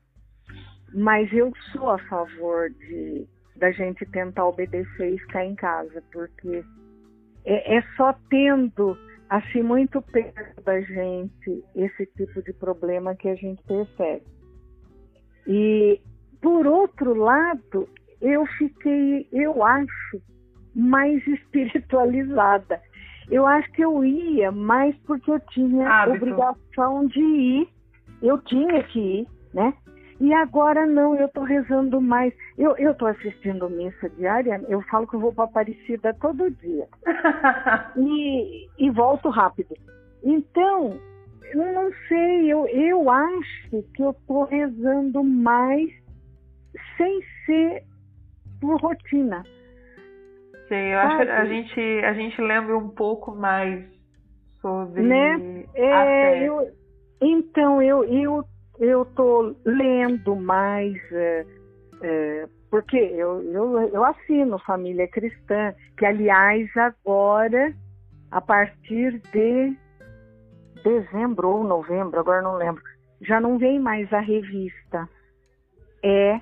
mas 0.95 1.33
eu 1.33 1.53
sou 1.73 1.91
a 1.91 1.99
favor 1.99 2.71
de 2.71 3.27
da 3.57 3.73
gente 3.73 4.07
tentar 4.07 4.47
obedecer 4.47 5.15
e 5.15 5.19
ficar 5.19 5.45
em 5.45 5.57
casa, 5.57 6.01
porque 6.13 6.63
é, 7.47 7.77
é 7.77 7.83
só 7.97 8.13
tendo 8.29 8.99
assim 9.31 9.63
muito 9.63 10.03
perto 10.03 10.63
da 10.63 10.81
gente 10.81 11.65
esse 11.75 12.07
tipo 12.17 12.43
de 12.43 12.53
problema 12.53 13.15
que 13.15 13.29
a 13.29 13.35
gente 13.35 13.63
percebe. 13.63 14.23
E 15.47 16.01
por 16.43 16.67
outro 16.67 17.15
lado, 17.15 17.89
eu 18.21 18.45
fiquei, 18.59 19.29
eu 19.33 19.65
acho, 19.65 20.21
mais 20.75 21.25
espiritualizada. 21.27 22.81
Eu 23.31 23.47
acho 23.47 23.71
que 23.73 23.83
eu 23.83 24.05
ia 24.05 24.53
mais 24.53 24.95
porque 25.07 25.31
eu 25.31 25.41
tinha 25.51 25.89
Hábito. 25.89 26.17
obrigação 26.19 27.07
de 27.07 27.21
ir, 27.21 27.69
eu 28.23 28.39
tinha 28.43 28.83
que 28.85 29.01
ir, 29.01 29.29
né? 29.53 29.75
E 30.19 30.33
agora 30.33 30.87
não, 30.87 31.15
eu 31.15 31.27
estou 31.27 31.45
rezando 31.45 32.01
mais. 32.01 32.33
Eu 32.57 32.75
estou 32.77 33.09
assistindo 33.09 33.69
missa 33.69 34.09
diária, 34.11 34.61
eu 34.69 34.81
falo 34.83 35.07
que 35.07 35.15
eu 35.15 35.21
vou 35.21 35.33
para 35.33 35.45
Aparecida 35.45 36.15
todo 36.15 36.51
dia. 36.51 36.89
e, 37.97 38.69
e 38.79 38.91
volto 38.91 39.29
rápido. 39.29 39.75
Então, 40.23 40.99
eu 41.53 41.73
não 41.73 41.91
sei, 42.09 42.53
eu, 42.53 42.67
eu 42.69 43.11
acho 43.11 43.83
que 43.95 44.03
eu 44.03 44.11
estou 44.11 44.45
rezando 44.45 45.23
mais 45.23 45.91
sem 46.97 47.21
ser 47.45 47.85
por 48.61 48.81
rotina. 48.81 49.43
Sim, 50.69 50.75
eu 50.75 50.99
acho 50.99 51.17
que 51.17 51.31
a 51.31 51.45
gente, 51.45 51.81
a 52.05 52.13
gente 52.15 52.41
lembra 52.41 52.77
um 52.77 52.89
pouco 52.89 53.35
mais 53.35 53.85
sobre 54.61 55.03
né? 55.03 55.65
É, 55.75 56.49
eu, 56.49 56.69
então, 57.21 57.81
eu, 57.81 58.05
eu, 58.05 58.45
eu 58.79 59.05
tô 59.05 59.55
lendo 59.65 60.37
mais, 60.37 60.97
é, 61.13 61.47
é, 62.03 62.49
porque 62.71 62.97
eu, 62.97 63.43
eu, 63.43 63.81
eu 63.89 64.05
assino 64.05 64.59
Família 64.61 65.09
Cristã, 65.09 65.75
que 65.97 66.05
aliás 66.05 66.69
agora, 66.77 67.75
a 68.31 68.41
partir 68.41 69.21
de 69.33 69.77
dezembro 70.83 71.49
ou 71.49 71.65
novembro, 71.65 72.21
agora 72.21 72.43
não 72.43 72.57
lembro, 72.57 72.83
já 73.23 73.41
não 73.41 73.59
vem 73.59 73.81
mais 73.81 74.13
a 74.13 74.21
revista. 74.21 75.09
É 76.03 76.41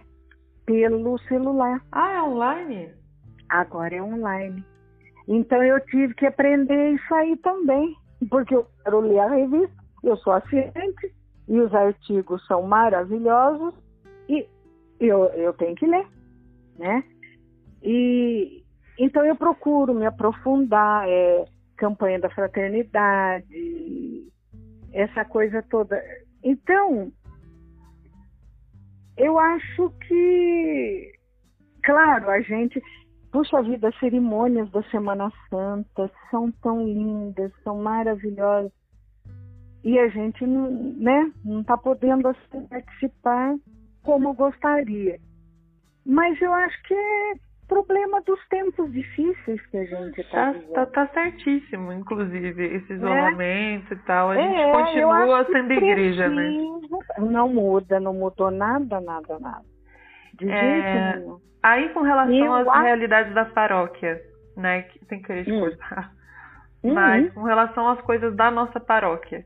pelo 0.66 1.18
celular. 1.20 1.80
Ah, 1.92 2.12
é 2.14 2.22
online? 2.22 2.90
Agora 3.48 3.94
é 3.94 4.02
online. 4.02 4.64
Então 5.28 5.62
eu 5.62 5.80
tive 5.86 6.14
que 6.14 6.26
aprender 6.26 6.92
isso 6.92 7.14
aí 7.14 7.36
também, 7.38 7.94
porque 8.28 8.54
eu 8.54 8.66
quero 8.82 9.00
ler 9.00 9.20
a 9.20 9.28
revista, 9.28 9.74
eu 10.02 10.16
sou 10.18 10.32
assinante 10.32 11.14
e 11.48 11.60
os 11.60 11.74
artigos 11.74 12.44
são 12.46 12.62
maravilhosos 12.62 13.74
e 14.28 14.46
eu, 15.00 15.24
eu 15.34 15.52
tenho 15.54 15.74
que 15.74 15.86
ler, 15.86 16.06
né? 16.78 17.04
E 17.82 18.64
então 18.98 19.24
eu 19.24 19.36
procuro 19.36 19.92
me 19.92 20.06
aprofundar, 20.06 21.08
é, 21.08 21.44
campanha 21.76 22.20
da 22.20 22.30
fraternidade, 22.30 24.28
essa 24.92 25.24
coisa 25.24 25.62
toda. 25.62 26.00
Então, 26.42 27.12
eu 29.16 29.38
acho 29.38 29.90
que, 30.06 31.12
claro, 31.82 32.30
a 32.30 32.40
gente, 32.40 32.80
puxa 33.32 33.62
vida, 33.62 33.88
as 33.88 33.98
cerimônias 33.98 34.70
da 34.70 34.82
Semana 34.84 35.32
Santa 35.50 36.10
são 36.30 36.52
tão 36.62 36.84
lindas, 36.84 37.52
são 37.62 37.82
maravilhosas. 37.82 38.72
E 39.84 39.98
a 39.98 40.08
gente 40.08 40.46
não, 40.46 40.70
né, 40.70 41.30
não 41.44 41.60
está 41.60 41.76
podendo 41.76 42.26
assim, 42.28 42.66
participar 42.68 43.54
como 44.02 44.32
gostaria. 44.32 45.18
Mas 46.06 46.40
eu 46.40 46.52
acho 46.52 46.82
que 46.84 46.94
é 46.94 47.34
problema 47.68 48.20
dos 48.22 48.38
tempos 48.48 48.90
difíceis 48.92 49.60
que 49.66 49.76
a 49.76 49.84
gente 49.84 50.20
está 50.20 50.54
tá, 50.54 50.60
tá, 50.74 50.86
tá, 50.86 51.06
certíssimo, 51.08 51.92
inclusive, 51.92 52.64
esse 52.64 52.92
é. 52.92 52.96
isolamento 52.96 53.92
é. 53.92 53.96
e 53.96 53.98
tal. 54.00 54.30
A 54.30 54.36
gente 54.36 54.56
é, 54.56 54.72
continua 54.72 55.44
sendo 55.46 55.72
igreja, 55.72 56.28
né? 56.28 56.50
Não 57.18 57.48
muda, 57.48 58.00
não 58.00 58.14
mudou 58.14 58.50
nada, 58.50 59.00
nada, 59.00 59.38
nada. 59.38 59.64
De 60.34 60.50
é... 60.50 60.60
jeito 60.60 61.18
nenhum. 61.18 61.38
Aí 61.62 61.88
com 61.90 62.00
relação 62.00 62.34
eu 62.34 62.54
às 62.54 62.68
acho... 62.68 62.82
realidades 62.82 63.34
da 63.34 63.44
paróquia, 63.46 64.20
né? 64.56 64.86
Sem 65.08 65.22
querer 65.22 65.44
te 65.44 65.52
hum. 65.52 65.60
cortar. 65.60 66.12
Uhum. 66.82 66.92
Mas 66.92 67.32
com 67.32 67.42
relação 67.42 67.88
às 67.88 68.00
coisas 68.02 68.36
da 68.36 68.50
nossa 68.50 68.78
paróquia. 68.78 69.44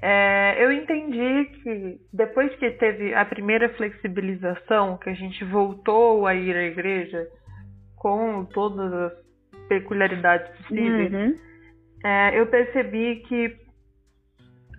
É, 0.00 0.64
eu 0.64 0.70
entendi 0.70 1.46
que 1.46 2.00
depois 2.12 2.54
que 2.56 2.70
teve 2.72 3.14
a 3.14 3.24
primeira 3.24 3.68
flexibilização, 3.70 4.96
que 4.96 5.10
a 5.10 5.14
gente 5.14 5.44
voltou 5.44 6.26
a 6.26 6.34
ir 6.34 6.56
à 6.56 6.62
igreja 6.62 7.26
com 7.96 8.44
todas 8.44 8.92
as 8.92 9.12
peculiaridades 9.68 10.48
possíveis, 10.56 11.12
uhum. 11.12 11.34
é, 12.04 12.38
eu 12.38 12.46
percebi 12.46 13.16
que 13.26 13.56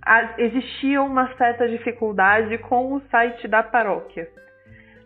a, 0.06 0.36
existia 0.38 1.02
uma 1.02 1.36
certa 1.36 1.68
dificuldade 1.68 2.58
com 2.60 2.94
o 2.94 3.02
site 3.10 3.46
da 3.48 3.62
paróquia. 3.62 4.26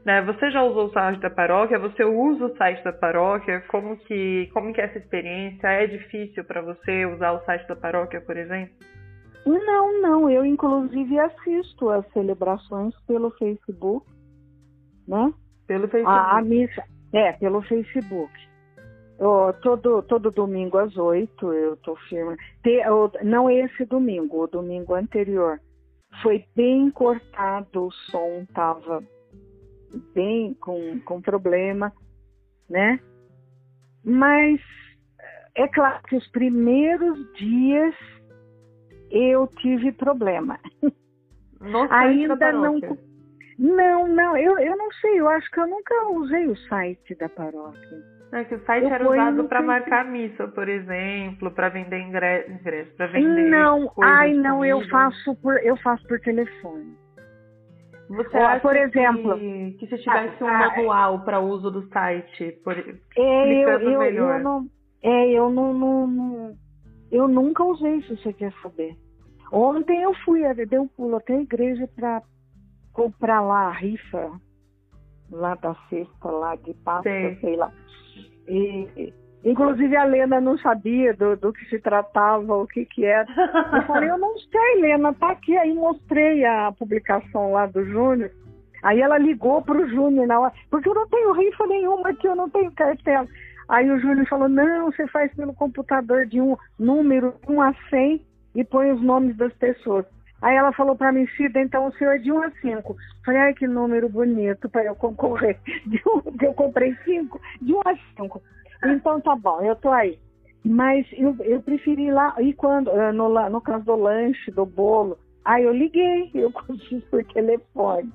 Né? 0.06 0.22
Você 0.24 0.52
já 0.52 0.62
usou 0.62 0.88
o 0.88 0.92
site 0.92 1.20
da 1.22 1.30
paróquia? 1.30 1.80
Você 1.80 2.04
usa 2.04 2.46
o 2.46 2.56
site 2.56 2.84
da 2.84 2.94
paróquia? 2.94 3.62
Como 3.68 3.98
que, 3.98 4.48
como 4.54 4.72
que 4.74 4.80
é 4.80 4.86
essa 4.86 5.00
experiência? 5.00 5.68
É 5.68 5.88
difícil 5.88 6.44
para 6.44 6.62
você 6.62 7.06
usar 7.06 7.32
o 7.32 7.44
site 7.46 7.68
da 7.68 7.76
paróquia, 7.76 8.22
por 8.22 8.38
exemplo? 8.38 8.76
Não, 9.46 10.02
não. 10.02 10.30
Eu, 10.30 10.46
inclusive, 10.46 11.20
assisto 11.20 11.90
as 11.90 12.08
celebrações 12.14 12.96
pelo 13.06 13.32
Facebook, 13.32 14.06
né? 15.08 15.34
Pelo 15.68 15.88
Facebook. 15.88 16.18
A, 16.18 16.38
a 16.38 16.42
missa, 16.42 16.84
é, 17.12 17.34
pelo 17.34 17.62
Facebook. 17.62 18.32
Eu, 19.20 19.54
todo, 19.62 20.02
todo 20.04 20.32
domingo 20.32 20.78
às 20.78 20.98
oito 20.98 21.54
eu 21.54 21.78
tô 21.78 21.96
firme. 22.10 22.36
Te, 22.64 22.72
eu, 22.72 23.12
não 23.24 23.50
esse 23.50 23.86
domingo, 23.86 24.44
o 24.44 24.48
domingo 24.48 24.96
anterior. 24.96 25.60
Foi 26.22 26.46
bem 26.56 26.90
cortado 26.92 27.88
o 27.88 27.92
som, 27.92 28.46
tava 28.54 29.04
bem 30.14 30.54
com, 30.56 31.00
com 31.02 31.22
problema, 31.22 31.92
né? 32.70 33.00
Mas 34.04 34.60
é 35.56 35.68
claro 35.68 36.02
que 36.04 36.16
os 36.16 36.28
primeiros 36.32 37.18
dias 37.34 37.96
eu 39.14 39.48
tive 39.62 39.92
problema. 39.92 40.60
No 41.62 41.88
Ainda 41.94 42.52
não. 42.52 42.80
Não, 43.58 44.08
não, 44.08 44.36
eu, 44.36 44.58
eu 44.60 44.76
não 44.76 44.92
sei, 44.94 45.20
eu 45.20 45.30
acho 45.30 45.50
que 45.52 45.60
eu 45.60 45.68
nunca 45.68 46.10
usei 46.10 46.48
o 46.48 46.56
site 46.56 47.16
da 47.16 47.30
paróquia. 47.30 48.14
É 48.34 48.44
que 48.46 48.56
o 48.56 48.66
site 48.66 48.84
Eu 48.84 48.90
era 48.90 49.08
usado 49.08 49.48
para 49.48 49.62
marcar 49.62 50.06
missa, 50.06 50.48
por 50.48 50.68
exemplo, 50.68 51.52
para 51.52 51.70
vender 51.70 52.00
ingresso, 52.00 52.52
ingresso 52.52 52.96
para 52.96 53.08
vender. 53.08 53.50
Não, 53.52 53.92
ai 54.02 54.34
não, 54.34 54.66
eu 54.66 54.82
faço 54.90 55.36
por 55.36 55.56
eu 55.64 55.78
faço 55.78 56.06
por 56.08 56.20
telefone. 56.20 56.98
Você 58.10 58.38
Ó, 58.38 58.46
acha 58.48 58.60
por 58.62 58.76
exemplo, 58.76 59.38
que, 59.38 59.78
que 59.80 59.88
se 59.88 59.98
tivesse 60.04 60.44
um 60.44 60.48
manual 60.48 61.24
para 61.24 61.40
uso 61.40 61.70
do 61.72 61.88
site, 61.90 62.60
por, 62.64 62.74
É, 62.78 63.64
eu, 63.64 63.70
eu, 63.80 64.00
melhor. 64.00 64.40
eu 64.40 64.44
não, 64.44 64.68
é, 65.04 65.32
eu 65.32 65.50
não, 65.52 65.74
não, 65.74 66.08
não- 66.08 66.56
eu 67.12 67.28
nunca 67.28 67.64
usei, 67.64 68.02
se 68.02 68.18
você 68.18 68.34
quer 68.34 68.52
saber. 68.62 68.96
Ontem 69.54 70.02
eu 70.02 70.16
fui, 70.26 70.44
eu 70.44 70.56
dei 70.68 70.80
um 70.80 70.88
pulo 70.88 71.18
até 71.18 71.36
a 71.36 71.42
igreja 71.42 71.88
para 71.96 72.24
comprar 72.92 73.40
lá 73.40 73.68
a 73.68 73.72
rifa, 73.72 74.32
lá 75.30 75.54
da 75.54 75.76
cesta, 75.88 76.28
lá 76.28 76.56
de 76.56 76.74
pasta, 76.74 77.04
Sei. 77.04 77.36
sei 77.36 77.56
lá. 77.56 77.72
E, 78.48 79.14
inclusive 79.46 79.96
a 79.96 80.06
Lena 80.06 80.42
não 80.42 80.58
sabia 80.58 81.14
do, 81.14 81.38
do 81.38 81.54
que 81.54 81.66
se 81.66 81.78
tratava, 81.80 82.58
o 82.58 82.66
que 82.66 82.84
que 82.84 83.06
era. 83.06 83.28
Eu 83.76 83.84
falei, 83.86 84.10
eu 84.10 84.18
não 84.18 84.36
sei, 84.40 84.82
Lena, 84.82 85.14
tá 85.14 85.30
aqui. 85.30 85.56
Aí 85.56 85.72
mostrei 85.72 86.44
a 86.44 86.72
publicação 86.72 87.52
lá 87.52 87.68
do 87.68 87.86
Júnior. 87.86 88.32
Aí 88.82 89.02
ela 89.02 89.20
ligou 89.20 89.62
pro 89.62 89.88
Júnior 89.88 90.26
na 90.26 90.40
hora, 90.40 90.54
porque 90.72 90.90
eu 90.90 90.96
não 90.96 91.08
tenho 91.08 91.32
rifa 91.32 91.68
nenhuma 91.68 92.10
aqui, 92.10 92.28
eu 92.28 92.36
não 92.36 92.50
tenho 92.50 92.72
cartela. 92.72 93.28
Aí 93.70 93.88
o 93.92 94.00
Júnior 94.00 94.28
falou, 94.28 94.50
não, 94.50 94.92
você 94.92 95.08
faz 95.10 95.32
pelo 95.36 95.54
computador 95.54 96.26
de 96.26 96.42
um 96.42 96.58
número 96.80 97.36
1 97.48 97.62
a 97.62 97.76
100 97.92 98.33
e 98.56 98.64
põe 98.64 98.92
os 98.92 99.02
nomes 99.02 99.36
das 99.38 99.54
pessoas. 99.54 100.06
Aí 100.42 100.58
ela 100.58 100.74
falou 100.74 100.96
para 100.96 101.12
mim, 101.12 101.26
Cida, 101.38 101.62
então 101.62 101.88
o 101.88 101.94
seu 101.94 102.12
é 102.12 102.18
de 102.18 102.30
1 102.30 102.44
a 102.44 102.52
5. 102.52 102.96
Falei, 103.26 103.40
ai 103.40 103.54
que 103.54 103.66
número 103.66 104.10
bonito 104.10 104.70
para 104.70 104.86
eu 104.86 104.96
concorrer. 104.96 105.58
Um, 106.06 106.46
eu 106.46 106.54
comprei 106.54 106.94
5, 107.06 107.40
de 107.62 107.74
1 107.74 107.80
a 107.86 107.96
5. 108.18 108.42
Então 108.86 109.22
tá 109.22 109.36
bom, 109.36 109.62
eu 109.62 109.76
tô 109.78 109.90
aí. 109.90 110.20
Mas 110.66 111.08
eu, 111.14 111.36
eu 111.40 111.62
preferi 111.62 112.08
ir 112.08 112.12
lá, 112.12 112.36
e 112.40 112.54
quando, 112.54 112.90
eh, 112.90 113.12
no, 113.12 113.30
no 113.50 113.62
caso 113.62 113.86
do 113.86 113.96
lanche, 113.96 114.52
do 114.52 114.66
bolo, 114.66 115.18
aí 115.46 115.64
eu 115.64 115.74
liguei, 115.74 116.30
eu 116.36 116.52
fiz 116.90 117.04
por 117.06 117.24
telefone. 117.26 118.12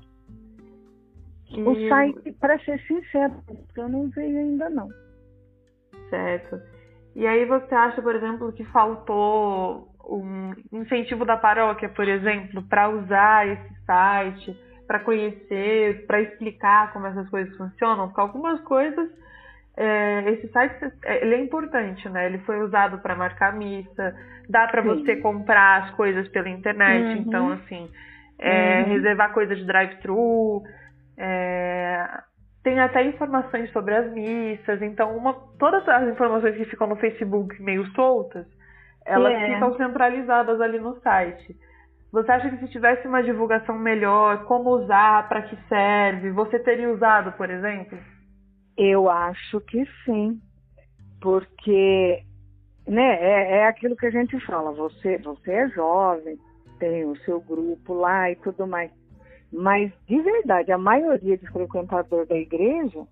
O 1.57 1.75
site, 1.89 2.33
para 2.33 2.59
ser 2.59 2.79
sincero, 2.83 3.35
eu 3.75 3.89
não 3.89 4.09
veio 4.11 4.39
ainda 4.39 4.69
não. 4.69 4.89
Certo. 6.11 6.61
E 7.15 7.27
aí 7.27 7.47
você 7.47 7.75
acha, 7.75 8.03
por 8.03 8.15
exemplo, 8.15 8.53
que 8.53 8.65
faltou 8.67 9.89
um 10.09 10.55
incentivo 10.73 11.25
da 11.25 11.37
paróquia, 11.37 11.89
por 11.89 12.09
exemplo, 12.09 12.63
para 12.63 12.89
usar 12.89 13.47
esse 13.47 13.85
site, 13.85 14.57
para 14.87 15.01
conhecer, 15.01 16.07
para 16.07 16.21
explicar 16.23 16.93
como 16.93 17.07
essas 17.07 17.29
coisas 17.29 17.55
funcionam? 17.57 18.09
Porque 18.09 18.21
algumas 18.21 18.61
coisas, 18.63 19.09
é, 19.77 20.31
esse 20.33 20.49
site 20.49 20.75
é, 21.05 21.23
ele 21.25 21.35
é 21.35 21.41
importante, 21.41 22.09
né? 22.09 22.27
Ele 22.27 22.39
foi 22.39 22.61
usado 22.63 22.99
para 22.99 23.15
marcar 23.15 23.53
missa, 23.53 24.15
dá 24.49 24.67
para 24.69 24.83
você 24.83 25.17
comprar 25.17 25.83
as 25.85 25.91
coisas 25.93 26.27
pela 26.29 26.49
internet, 26.49 27.15
Uhum. 27.15 27.23
então 27.23 27.53
assim, 27.53 27.91
é, 28.39 28.83
Uhum. 28.83 28.89
reservar 28.89 29.33
coisa 29.33 29.55
de 29.55 29.65
drive-thru, 29.67 30.63
é, 31.19 32.07
tem 32.65 32.81
até 32.81 33.03
informações 33.05 33.71
sobre 33.73 33.95
as 33.95 34.11
missas, 34.13 34.81
então 34.83 35.17
uma, 35.17 35.35
todas 35.59 35.87
as 35.89 36.09
informações 36.09 36.57
que 36.57 36.65
ficam 36.67 36.87
no 36.87 36.97
Facebook 36.97 37.61
meio 37.63 37.85
soltas, 37.93 38.47
elas 39.09 39.33
É. 39.33 39.55
ficam 39.55 39.77
centralizadas 39.77 40.61
ali 40.61 40.79
no 40.79 41.01
site. 41.01 41.57
Você 42.13 42.31
acha 42.31 42.49
que 42.51 42.59
se 42.59 42.69
tivesse 42.69 43.07
uma 43.07 43.23
divulgação 43.23 43.79
melhor, 43.79 44.45
como 44.45 44.71
usar, 44.71 45.29
para 45.29 45.43
que 45.43 45.57
serve, 45.69 46.31
você 46.31 46.59
teria 46.59 46.91
usado, 46.91 47.33
por 47.33 47.51
exemplo? 47.51 47.99
Eu 48.77 49.11
acho 49.11 49.61
que 49.63 49.85
sim, 50.05 50.41
porque 51.21 52.23
né, 52.87 53.19
é, 53.21 53.59
é 53.59 53.67
aquilo 53.67 53.97
que 53.97 54.07
a 54.07 54.11
gente 54.11 54.39
fala, 54.47 54.73
você, 54.73 55.19
você 55.19 55.53
é 55.53 55.69
jovem, 55.69 56.39
tem 56.79 57.05
o 57.05 57.17
seu 57.19 57.41
grupo 57.41 57.93
lá 57.93 58.31
e 58.31 58.37
tudo 58.37 58.67
mais. 58.67 58.91
Mas, 59.53 59.93
de 60.07 60.21
verdade, 60.21 60.73
a 60.73 60.79
maioria 60.79 61.37
de 61.37 61.47
frequentador 61.51 62.27
da 62.27 62.37
igreja 62.37 63.03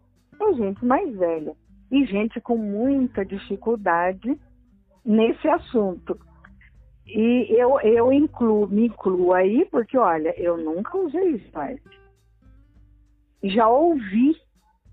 é 0.41 0.53
gente 0.55 0.85
mais 0.85 1.15
velha. 1.17 1.53
E 1.91 2.05
gente 2.07 2.41
com 2.41 2.57
muita 2.57 3.25
dificuldade 3.25 4.39
nesse 5.07 5.49
assunto. 5.49 6.19
E 7.07 7.47
eu, 7.51 7.81
eu 7.81 8.13
incluo, 8.13 8.67
me 8.67 8.87
incluo 8.87 9.33
aí, 9.33 9.65
porque, 9.71 9.97
olha, 9.97 10.35
eu 10.37 10.57
nunca 10.57 10.99
usei 10.99 11.39
site. 11.53 12.01
Já 13.45 13.69
ouvi 13.69 14.35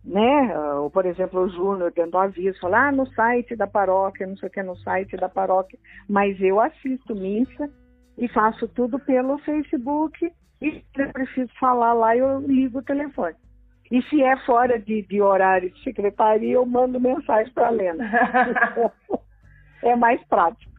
né? 0.04 0.54
Por 0.92 1.06
exemplo, 1.06 1.42
o 1.42 1.50
Júnior 1.50 1.94
dando 1.96 2.18
aviso, 2.18 2.60
falar 2.60 2.90
ah, 2.90 2.92
no 2.92 3.08
site 3.14 3.56
da 3.56 3.66
paróquia, 3.66 4.28
não 4.28 4.36
sei 4.36 4.50
o 4.50 4.52
que, 4.52 4.62
no 4.62 4.76
site 4.78 5.16
da 5.16 5.30
paróquia. 5.30 5.80
Mas 6.10 6.40
eu 6.42 6.60
assisto 6.60 7.16
missa 7.16 7.70
e 8.18 8.28
faço 8.28 8.68
tudo 8.68 9.00
pelo 9.00 9.38
Facebook 9.40 10.32
e 10.62 10.72
se 10.72 11.02
eu 11.02 11.12
preciso 11.12 11.52
falar 11.60 11.94
lá, 11.94 12.16
eu 12.16 12.40
ligo 12.40 12.80
o 12.80 12.84
telefone. 12.84 13.36
E 13.92 14.02
se 14.04 14.22
é 14.24 14.36
fora 14.46 14.80
de, 14.80 15.04
de 15.04 15.22
horário 15.22 15.70
de 15.70 15.84
secretaria, 15.84 16.54
eu 16.54 16.66
mando 16.66 17.00
mensagem 17.00 17.54
para 17.54 17.68
a 17.68 17.72
Lena. 17.72 18.10
é 19.84 19.96
mais 19.96 20.22
prático. 20.28 20.72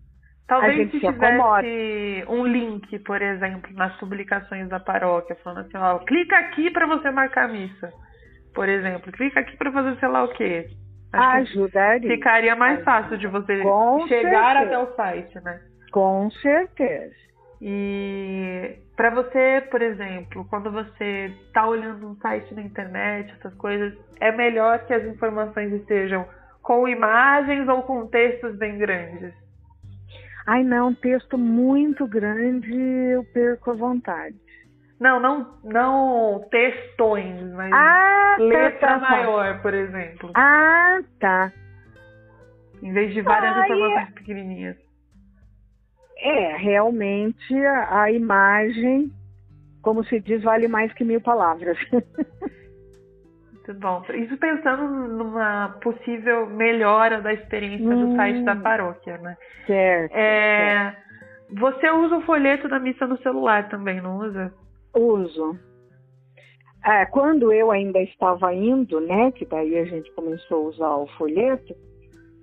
A 0.47 0.47
Talvez 0.47 0.77
gente 0.77 0.91
se 0.93 1.01
tivesse 1.01 2.25
um 2.29 2.47
link, 2.47 2.99
por 3.01 3.23
exemplo, 3.23 3.73
nas 3.75 3.97
publicações 3.97 4.69
da 4.69 4.79
paróquia, 4.79 5.37
falando 5.43 5.67
assim, 5.67 5.77
ó, 5.77 5.99
clica 6.01 6.37
aqui 6.37 6.71
para 6.71 6.87
você 6.87 7.11
marcar 7.11 7.47
a 7.47 7.49
missa. 7.49 7.91
Por 8.55 8.69
exemplo, 8.69 9.11
clica 9.11 9.41
aqui 9.41 9.57
para 9.57 9.73
fazer 9.73 9.99
sei 9.99 10.09
lá 10.09 10.25
o 10.25 10.29
quê. 10.29 10.69
Acho 11.13 11.53
que 11.53 11.59
Ajudaria. 11.59 12.11
ficaria 12.11 12.57
mais 12.57 12.83
fácil 12.85 13.17
de 13.17 13.27
você 13.27 13.63
Com 13.63 14.07
chegar 14.07 14.57
certeza. 14.57 14.77
até 14.77 14.79
o 14.79 14.95
site, 14.97 15.41
né? 15.45 15.61
Com 15.93 16.31
certeza. 16.31 17.15
E 17.63 18.77
para 18.97 19.11
você, 19.11 19.63
por 19.71 19.81
exemplo, 19.81 20.45
quando 20.51 20.71
você 20.71 21.33
está 21.47 21.67
olhando 21.67 22.07
um 22.09 22.17
site 22.17 22.53
na 22.55 22.63
internet, 22.63 23.33
essas 23.39 23.55
coisas, 23.55 23.95
é 24.21 24.31
melhor 24.33 24.81
que 24.87 24.93
as 24.93 25.05
informações 25.05 25.73
estejam 25.73 26.27
com 26.65 26.89
imagens 26.89 27.69
ou 27.69 27.83
com 27.83 28.07
textos 28.09 28.57
bem 28.57 28.79
grandes? 28.79 29.33
Ai, 30.47 30.65
não, 30.65 30.95
texto 30.95 31.39
muito 31.39 32.07
grande, 32.07 32.75
eu 32.75 33.23
perco 33.33 33.71
a 33.71 33.75
vontade. 33.75 34.35
Não, 34.99 35.21
não, 35.21 35.59
não 35.63 36.49
textões, 36.51 37.53
mas 37.53 37.73
Ah, 37.73 38.37
letra 38.39 38.81
tá, 38.81 38.99
tá, 38.99 39.01
tá. 39.01 39.11
maior, 39.11 39.63
por 39.63 39.75
exemplo, 39.75 40.31
Ah, 40.35 41.01
tá. 41.21 41.53
em 42.83 42.93
vez 42.93 43.13
de 43.13 43.21
várias 43.21 43.57
Ai, 43.57 43.65
informações 43.65 44.15
pequenininhas. 44.15 44.77
É, 46.17 46.57
realmente 46.57 47.55
a, 47.67 48.03
a 48.03 48.13
imagem, 48.13 49.13
como 49.83 50.05
se 50.05 50.19
diz, 50.21 50.43
vale 50.43 50.69
mais 50.69 50.93
que 50.95 51.05
mil 51.05 51.21
palavras. 51.21 51.77
Muito 53.67 53.81
bom. 53.81 54.03
Isso 54.13 54.37
pensando 54.37 54.87
numa 55.09 55.71
possível 55.83 56.47
melhora 56.47 57.23
da 57.23 57.33
experiência 57.33 57.89
do 57.89 58.09
Hum. 58.09 58.17
site 58.17 58.43
da 58.45 58.57
paróquia, 58.57 59.17
né? 59.19 59.37
certo. 59.67 60.15
É, 60.15 60.95
você 61.51 61.91
usa 61.91 62.19
o 62.19 62.23
folheto 62.23 62.69
da 62.69 62.79
missa 62.79 63.07
no 63.07 63.17
celular 63.23 63.69
também, 63.71 64.03
não 64.03 64.19
usa? 64.19 64.53
Uso. 64.95 65.59
É, 66.85 67.07
quando 67.07 67.51
eu 67.51 67.71
ainda 67.71 67.99
estava 68.03 68.53
indo, 68.53 69.01
né, 69.01 69.33
que 69.33 69.47
daí 69.47 69.79
a 69.79 69.85
gente 69.87 70.13
começou 70.13 70.67
a 70.67 70.69
usar 70.69 70.97
o 70.97 71.07
folheto, 71.17 71.75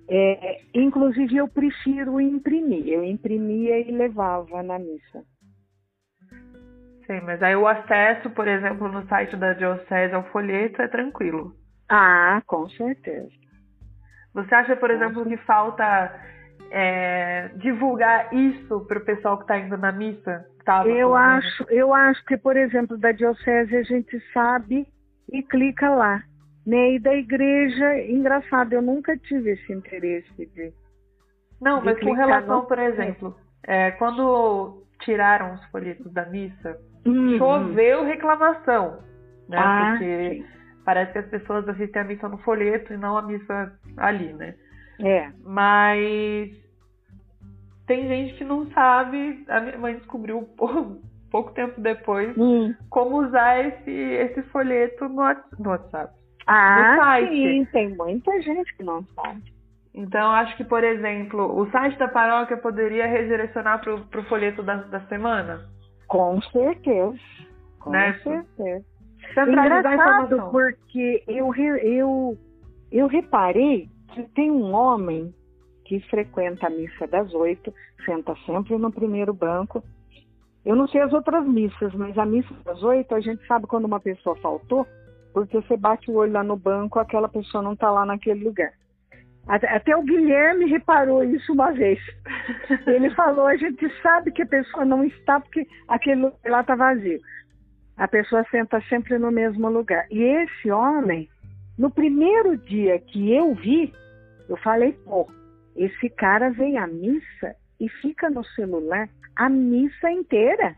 é, 0.08 0.58
inclusive 0.74 1.36
eu 1.36 1.46
prefiro 1.46 2.20
imprimir. 2.20 2.88
Eu 2.88 3.04
imprimia 3.04 3.78
e 3.78 3.92
levava 3.92 4.60
na 4.64 4.76
missa. 4.80 5.22
Sim, 7.12 7.20
mas 7.26 7.42
aí 7.42 7.54
o 7.54 7.68
acesso, 7.68 8.30
por 8.30 8.48
exemplo, 8.48 8.88
no 8.88 9.06
site 9.06 9.36
da 9.36 9.52
Diocese 9.52 10.14
ao 10.14 10.24
folheto 10.30 10.80
é 10.80 10.88
tranquilo. 10.88 11.52
Ah, 11.86 12.40
com 12.46 12.66
certeza. 12.70 13.28
Você 14.32 14.54
acha, 14.54 14.74
por 14.76 14.90
exemplo, 14.90 15.26
que 15.26 15.36
falta 15.38 16.18
é, 16.70 17.48
divulgar 17.56 18.32
isso 18.32 18.86
para 18.86 18.98
o 18.98 19.04
pessoal 19.04 19.36
que 19.36 19.44
está 19.44 19.58
indo 19.58 19.76
na 19.76 19.92
missa? 19.92 20.46
eu 20.86 21.14
acho, 21.14 21.66
eu 21.68 21.92
acho 21.92 22.24
que, 22.24 22.36
por 22.36 22.56
exemplo, 22.56 22.96
da 22.96 23.12
diocese 23.12 23.76
a 23.76 23.82
gente 23.82 24.18
sabe 24.32 24.86
e 25.30 25.42
clica 25.42 25.90
lá. 25.90 26.22
Né? 26.64 26.94
E 26.94 26.98
da 26.98 27.14
igreja, 27.14 27.98
engraçado, 28.08 28.72
eu 28.72 28.80
nunca 28.80 29.18
tive 29.18 29.50
esse 29.50 29.72
interesse 29.72 30.32
de. 30.54 30.72
Não, 31.60 31.80
de 31.80 31.86
mas 31.86 32.00
com 32.00 32.12
relação, 32.12 32.62
no... 32.62 32.66
por 32.66 32.78
exemplo, 32.78 33.36
é, 33.64 33.90
quando 33.90 34.86
tiraram 35.00 35.54
os 35.54 35.64
folhetos 35.66 36.10
da 36.12 36.24
missa, 36.26 36.78
uhum. 37.06 37.38
choveu 37.38 38.04
reclamação. 38.04 38.98
Né? 39.48 39.58
Ah, 39.58 39.90
Porque 39.90 40.30
sim. 40.30 40.44
parece 40.84 41.12
que 41.12 41.18
as 41.18 41.26
pessoas 41.26 41.68
assistem 41.68 42.02
a 42.02 42.04
missa 42.04 42.28
no 42.28 42.38
folheto 42.38 42.92
e 42.92 42.96
não 42.96 43.16
a 43.16 43.22
missa 43.22 43.72
ali, 43.96 44.32
né? 44.32 44.54
É. 45.00 45.30
Mas 45.44 46.50
tem 47.86 48.08
gente 48.08 48.34
que 48.34 48.44
não 48.44 48.70
sabe, 48.70 49.44
a 49.48 49.60
minha 49.60 49.78
mãe 49.78 49.96
descobriu 49.96 50.42
pouco, 50.56 50.98
pouco 51.30 51.52
tempo 51.52 51.80
depois 51.80 52.36
hum. 52.36 52.74
como 52.88 53.26
usar 53.26 53.64
esse, 53.66 53.90
esse 53.90 54.42
folheto 54.44 55.08
no, 55.08 55.22
no 55.58 55.70
WhatsApp. 55.70 56.14
Ah, 56.46 57.18
no 57.20 57.28
sim, 57.28 57.64
tem 57.72 57.96
muita 57.96 58.40
gente 58.42 58.76
que 58.76 58.82
não 58.82 59.04
sabe. 59.14 59.42
Então, 59.94 60.30
acho 60.30 60.56
que, 60.56 60.64
por 60.64 60.82
exemplo, 60.82 61.54
o 61.54 61.70
site 61.70 61.98
da 61.98 62.08
paróquia 62.08 62.56
poderia 62.56 63.06
redirecionar 63.06 63.80
para 63.82 64.20
o 64.20 64.24
folheto 64.24 64.62
da, 64.62 64.76
da 64.76 65.00
semana? 65.06 65.68
Com 66.12 66.42
certeza. 66.42 67.18
Com 67.80 67.88
né? 67.88 68.12
certeza. 68.22 68.84
Engraçado, 69.48 70.50
porque 70.50 71.24
eu, 71.26 71.54
eu, 71.54 72.38
eu 72.90 73.06
reparei 73.06 73.88
que 74.08 74.22
tem 74.34 74.50
um 74.50 74.74
homem 74.74 75.34
que 75.86 76.00
frequenta 76.10 76.66
a 76.66 76.70
missa 76.70 77.06
das 77.06 77.32
oito, 77.32 77.72
senta 78.04 78.36
sempre 78.44 78.76
no 78.76 78.92
primeiro 78.92 79.32
banco. 79.32 79.82
Eu 80.66 80.76
não 80.76 80.86
sei 80.86 81.00
as 81.00 81.14
outras 81.14 81.46
missas, 81.46 81.94
mas 81.94 82.18
a 82.18 82.26
missa 82.26 82.54
das 82.62 82.82
oito, 82.82 83.14
a 83.14 83.20
gente 83.20 83.46
sabe 83.46 83.66
quando 83.66 83.86
uma 83.86 83.98
pessoa 83.98 84.36
faltou, 84.36 84.86
porque 85.32 85.62
você 85.62 85.78
bate 85.78 86.10
o 86.10 86.16
olho 86.16 86.34
lá 86.34 86.44
no 86.44 86.58
banco, 86.58 86.98
aquela 86.98 87.26
pessoa 87.26 87.62
não 87.62 87.72
está 87.72 87.90
lá 87.90 88.04
naquele 88.04 88.44
lugar. 88.44 88.74
Até 89.46 89.96
o 89.96 90.02
Guilherme 90.02 90.66
reparou 90.66 91.24
isso 91.24 91.52
uma 91.52 91.72
vez. 91.72 91.98
Ele 92.86 93.10
falou: 93.10 93.46
a 93.46 93.56
gente 93.56 93.86
sabe 94.00 94.30
que 94.30 94.42
a 94.42 94.46
pessoa 94.46 94.84
não 94.84 95.04
está 95.04 95.40
porque 95.40 95.66
aquele 95.88 96.22
lugar 96.22 96.38
lá 96.44 96.60
está 96.60 96.74
vazio. 96.76 97.18
A 97.96 98.06
pessoa 98.08 98.46
senta 98.50 98.80
sempre 98.88 99.18
no 99.18 99.30
mesmo 99.30 99.68
lugar. 99.68 100.06
E 100.10 100.22
esse 100.22 100.70
homem, 100.70 101.28
no 101.76 101.90
primeiro 101.90 102.56
dia 102.56 102.98
que 103.00 103.32
eu 103.32 103.54
vi, 103.54 103.92
eu 104.48 104.56
falei: 104.58 104.92
pô, 105.04 105.28
esse 105.76 106.08
cara 106.10 106.50
vem 106.50 106.78
à 106.78 106.86
missa 106.86 107.56
e 107.80 107.88
fica 107.88 108.30
no 108.30 108.44
celular 108.44 109.08
a 109.36 109.48
missa 109.48 110.10
inteira. 110.10 110.76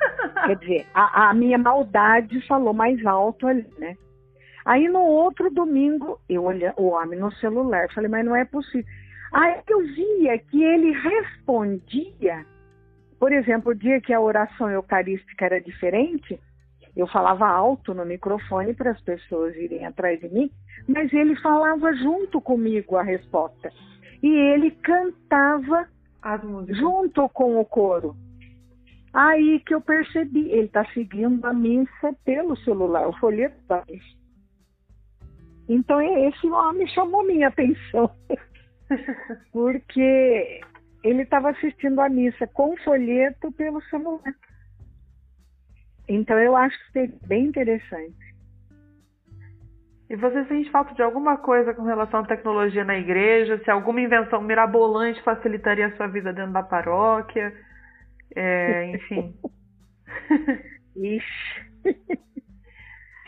Quer 0.46 0.56
dizer, 0.56 0.86
a, 0.94 1.28
a, 1.28 1.34
minha 1.34 1.58
maldade 1.58 2.40
falou 2.46 2.72
mais 2.72 3.04
alto 3.04 3.46
ali, 3.46 3.66
né? 3.78 3.96
Aí 4.64 4.88
no 4.88 5.00
outro 5.00 5.50
domingo, 5.50 6.20
eu 6.28 6.44
olhei 6.44 6.70
o 6.76 6.88
homem 6.88 7.18
no 7.18 7.32
celular, 7.34 7.88
falei, 7.92 8.10
mas 8.10 8.24
não 8.24 8.36
é 8.36 8.44
possível. 8.44 8.90
Aí 9.32 9.60
eu 9.68 9.80
via 9.80 10.38
que 10.38 10.62
ele 10.62 10.92
respondia, 10.92 12.44
por 13.18 13.32
exemplo, 13.32 13.72
o 13.72 13.74
dia 13.74 14.00
que 14.00 14.12
a 14.12 14.20
oração 14.20 14.68
eucarística 14.70 15.44
era 15.44 15.60
diferente, 15.60 16.38
eu 16.96 17.06
falava 17.06 17.46
alto 17.46 17.94
no 17.94 18.04
microfone 18.04 18.74
para 18.74 18.90
as 18.90 19.00
pessoas 19.00 19.54
irem 19.56 19.86
atrás 19.86 20.20
de 20.20 20.28
mim, 20.28 20.50
mas 20.88 21.12
ele 21.12 21.36
falava 21.36 21.92
junto 21.94 22.40
comigo 22.40 22.96
a 22.96 23.02
resposta. 23.02 23.72
E 24.22 24.28
ele 24.28 24.72
cantava 24.72 25.88
junto 26.68 27.28
com 27.30 27.58
o 27.58 27.64
coro. 27.64 28.16
Aí 29.12 29.60
que 29.60 29.74
eu 29.74 29.80
percebi, 29.80 30.50
ele 30.50 30.66
está 30.66 30.84
seguindo 30.92 31.44
a 31.44 31.52
missa 31.52 32.14
pelo 32.24 32.56
celular, 32.58 33.08
o 33.08 33.18
folheto 33.18 33.56
da 33.66 33.82
missa. 33.88 34.19
Então 35.70 36.00
esse 36.00 36.48
homem 36.48 36.84
chamou 36.88 37.24
minha 37.24 37.46
atenção, 37.46 38.10
porque 39.52 40.60
ele 41.04 41.22
estava 41.22 41.50
assistindo 41.50 42.00
a 42.00 42.08
missa 42.08 42.44
com 42.48 42.76
folheto 42.78 43.52
pelo 43.52 43.80
celular. 43.82 44.34
Então 46.08 46.36
eu 46.40 46.56
acho 46.56 46.76
que 46.76 46.92
seria 46.92 47.18
bem 47.24 47.44
interessante. 47.44 48.18
E 50.08 50.16
você 50.16 50.44
sente 50.46 50.68
falta 50.72 50.92
de 50.92 51.02
alguma 51.02 51.36
coisa 51.36 51.72
com 51.72 51.82
relação 51.84 52.18
à 52.18 52.26
tecnologia 52.26 52.84
na 52.84 52.98
igreja? 52.98 53.62
Se 53.62 53.70
alguma 53.70 54.00
invenção 54.00 54.42
mirabolante 54.42 55.22
facilitaria 55.22 55.86
a 55.86 55.96
sua 55.96 56.08
vida 56.08 56.32
dentro 56.32 56.52
da 56.52 56.64
paróquia? 56.64 57.54
É, 58.34 58.86
enfim. 58.90 59.36
Ixi. 60.96 61.70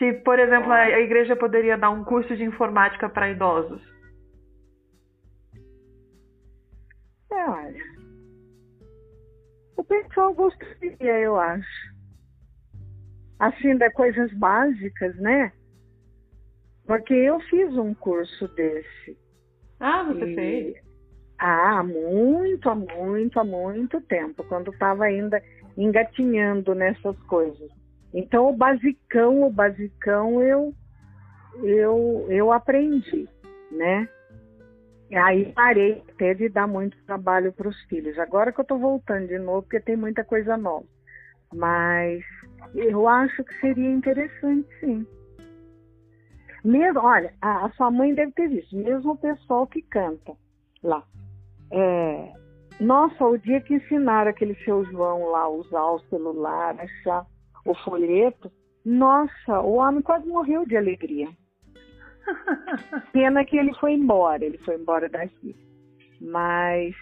Se, 0.03 0.11
por 0.19 0.37
exemplo, 0.37 0.69
a 0.69 0.99
igreja 0.99 1.33
poderia 1.33 1.77
dar 1.77 1.89
um 1.89 2.03
curso 2.03 2.35
de 2.35 2.43
informática 2.43 3.07
para 3.07 3.29
idosos. 3.31 3.81
É, 7.31 7.49
olha. 7.49 7.83
O 9.77 9.83
pessoal 9.83 10.33
gostaria, 10.33 11.19
eu 11.19 11.39
acho 11.39 11.93
assim, 13.39 13.75
de 13.77 13.89
coisas 13.91 14.31
básicas, 14.33 15.15
né? 15.17 15.51
Porque 16.85 17.13
eu 17.13 17.39
fiz 17.41 17.75
um 17.77 17.93
curso 17.93 18.47
desse. 18.49 19.17
Ah, 19.79 20.03
você 20.03 20.25
e... 20.25 20.35
fez? 20.35 20.75
Ah, 21.39 21.79
há 21.79 21.83
muito, 21.83 22.69
há 22.69 22.75
muito, 22.75 23.39
há 23.39 23.43
muito 23.43 24.01
tempo, 24.01 24.43
quando 24.45 24.71
estava 24.71 25.05
ainda 25.05 25.41
engatinhando 25.77 26.75
nessas 26.75 27.17
coisas. 27.23 27.82
Então, 28.13 28.49
o 28.49 28.55
basicão, 28.55 29.43
o 29.43 29.49
basicão 29.49 30.41
eu, 30.41 30.73
eu, 31.63 32.27
eu 32.29 32.51
aprendi, 32.51 33.27
né? 33.71 34.07
Aí 35.15 35.51
parei 35.53 36.03
até 36.09 36.33
de 36.33 36.49
dar 36.49 36.67
muito 36.67 36.97
trabalho 37.05 37.51
para 37.53 37.67
os 37.67 37.79
filhos. 37.83 38.17
Agora 38.17 38.51
que 38.51 38.59
eu 38.59 38.63
estou 38.63 38.79
voltando 38.79 39.27
de 39.27 39.37
novo, 39.37 39.63
porque 39.63 39.79
tem 39.79 39.95
muita 39.95 40.23
coisa 40.23 40.57
nova. 40.57 40.85
Mas 41.53 42.23
eu 42.73 43.07
acho 43.07 43.43
que 43.43 43.59
seria 43.59 43.91
interessante, 43.91 44.67
sim. 44.79 45.05
Mesmo, 46.63 47.01
olha, 47.01 47.33
a, 47.41 47.65
a 47.65 47.69
sua 47.71 47.91
mãe 47.91 48.13
deve 48.13 48.31
ter 48.31 48.47
visto, 48.47 48.75
mesmo 48.75 49.11
o 49.11 49.17
pessoal 49.17 49.67
que 49.67 49.81
canta 49.81 50.33
lá. 50.81 51.03
É, 51.69 52.31
nossa, 52.79 53.25
o 53.25 53.37
dia 53.37 53.61
que 53.61 53.75
ensinaram 53.75 54.31
aquele 54.31 54.55
seu 54.63 54.83
João 54.85 55.29
lá 55.29 55.41
a 55.41 55.49
usar 55.49 55.85
o 55.91 55.99
celular, 56.09 56.75
achar 56.79 57.25
o 57.65 57.73
folheto, 57.73 58.51
nossa, 58.85 59.61
o 59.61 59.75
homem 59.75 60.01
quase 60.01 60.27
morreu 60.27 60.65
de 60.65 60.75
alegria. 60.75 61.29
Pena 63.11 63.43
que 63.45 63.57
ele 63.57 63.73
foi 63.75 63.93
embora, 63.93 64.43
ele 64.43 64.57
foi 64.59 64.75
embora 64.75 65.09
daqui. 65.09 65.55
Mas 66.21 66.95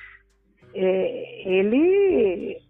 é, 0.73 1.49
ele 1.49 2.61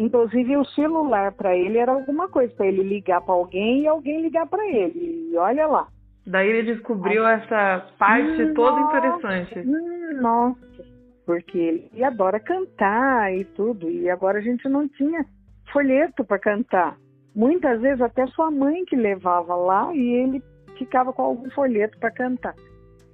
Inclusive 0.00 0.56
o 0.56 0.64
celular 0.64 1.32
para 1.32 1.54
ele 1.54 1.76
era 1.76 1.92
alguma 1.92 2.26
coisa, 2.26 2.54
para 2.54 2.66
ele 2.66 2.82
ligar 2.82 3.20
para 3.20 3.34
alguém 3.34 3.82
e 3.82 3.86
alguém 3.86 4.22
ligar 4.22 4.46
para 4.46 4.66
ele. 4.66 5.28
E 5.30 5.36
olha 5.36 5.66
lá. 5.66 5.88
Daí 6.26 6.48
ele 6.48 6.74
descobriu 6.74 7.26
Ai. 7.26 7.34
essa 7.34 7.86
parte 7.98 8.42
hum, 8.42 8.54
toda 8.54 8.80
interessante. 8.80 9.58
Hum, 9.58 10.20
nossa, 10.22 10.84
porque 11.26 11.58
ele 11.92 12.02
adora 12.04 12.40
cantar 12.40 13.34
e 13.34 13.44
tudo, 13.44 13.90
e 13.90 14.08
agora 14.08 14.38
a 14.38 14.42
gente 14.42 14.66
não 14.70 14.88
tinha 14.88 15.24
folheto 15.70 16.24
para 16.24 16.38
cantar. 16.38 16.96
Muitas 17.34 17.80
vezes 17.80 18.00
até 18.00 18.26
sua 18.28 18.50
mãe 18.50 18.84
que 18.84 18.96
levava 18.96 19.54
lá 19.54 19.94
e 19.94 20.00
ele 20.00 20.42
ficava 20.76 21.12
com 21.12 21.22
algum 21.22 21.50
folheto 21.50 21.98
para 21.98 22.10
cantar. 22.10 22.54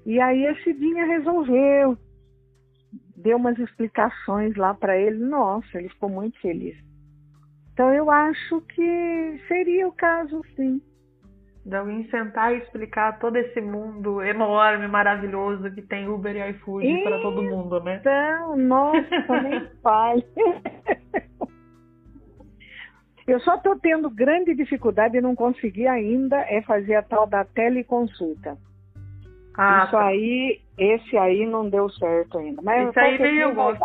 E 0.05 0.21
aí 0.21 0.47
a 0.47 0.55
Cidinha 0.63 1.05
resolveu 1.05 1.99
deu 3.17 3.37
umas 3.37 3.59
explicações 3.59 4.55
lá 4.57 4.75
para 4.75 4.97
ele. 4.97 5.19
Nossa, 5.19 5.79
ele 5.79 5.89
ficou 5.89 6.09
muito 6.09 6.39
feliz. 6.41 6.77
Então 7.73 7.93
eu 7.93 8.11
acho 8.11 8.61
que 8.63 9.41
seria 9.49 9.89
o 9.89 9.93
caso, 9.93 10.43
sim. 10.55 10.81
De 11.65 11.75
alguém 11.75 12.09
sentar 12.09 12.55
e 12.55 12.59
explicar 12.59 13.19
todo 13.19 13.37
esse 13.37 13.61
mundo 13.61 14.23
enorme, 14.23 14.87
maravilhoso 14.87 15.69
que 15.73 15.83
tem 15.83 16.09
Uber 16.09 16.37
e 16.37 16.51
iFood 16.51 17.03
para 17.03 17.21
todo 17.21 17.43
mundo, 17.43 17.81
né? 17.81 17.97
Então, 17.97 18.57
nossa, 18.57 19.43
nem 19.43 19.67
fale. 19.83 20.25
Eu 23.27 23.41
só 23.41 23.57
estou 23.57 23.77
tendo 23.79 24.09
grande 24.09 24.55
dificuldade 24.55 25.17
e 25.17 25.21
não 25.21 25.35
consegui 25.35 25.87
ainda 25.87 26.37
é 26.49 26.63
fazer 26.63 26.95
a 26.95 27.03
tal 27.03 27.27
da 27.27 27.45
teleconsulta. 27.45 28.57
Ah, 29.57 29.85
Isso 29.85 29.93
tá. 29.93 30.07
aí, 30.07 30.61
esse 30.79 31.17
aí 31.17 31.47
não 31.47 31.69
deu 31.69 31.89
certo 31.91 32.39
ainda. 32.39 32.63
Mas 32.63 32.89
Isso 32.89 33.01
aí 33.01 33.17
veio 33.17 33.55
gosto. 33.55 33.85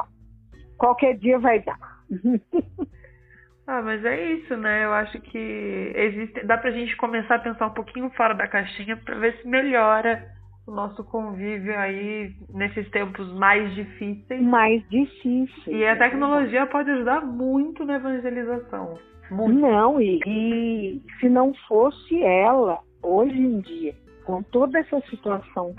Qualquer 0.77 1.17
dia 1.17 1.39
vai 1.39 1.59
dar. 1.59 1.79
ah, 3.65 3.81
mas 3.81 4.03
é 4.03 4.33
isso, 4.33 4.55
né? 4.57 4.85
Eu 4.85 4.93
acho 4.93 5.19
que 5.21 5.91
existe, 5.95 6.45
dá 6.45 6.57
pra 6.57 6.71
gente 6.71 6.95
começar 6.97 7.35
a 7.35 7.39
pensar 7.39 7.67
um 7.67 7.73
pouquinho 7.73 8.09
fora 8.11 8.33
da 8.33 8.47
caixinha 8.47 8.97
para 8.97 9.15
ver 9.15 9.37
se 9.37 9.47
melhora 9.47 10.23
o 10.67 10.71
nosso 10.71 11.03
convívio 11.03 11.77
aí 11.77 12.35
nesses 12.49 12.89
tempos 12.91 13.31
mais 13.33 13.73
difíceis. 13.73 14.41
Mais 14.41 14.87
difíceis. 14.89 15.67
E 15.67 15.85
a 15.85 15.97
tecnologia 15.97 16.67
pode 16.67 16.91
ajudar 16.91 17.21
muito 17.21 17.85
na 17.85 17.95
evangelização. 17.95 18.99
Muito. 19.31 19.59
Não, 19.59 20.01
e, 20.01 20.19
e 20.27 21.01
se 21.19 21.29
não 21.29 21.53
fosse 21.67 22.21
ela, 22.21 22.79
hoje 23.01 23.39
em 23.39 23.61
dia, 23.61 23.95
com 24.25 24.43
toda 24.43 24.77
essa 24.77 24.99
situação 25.09 25.73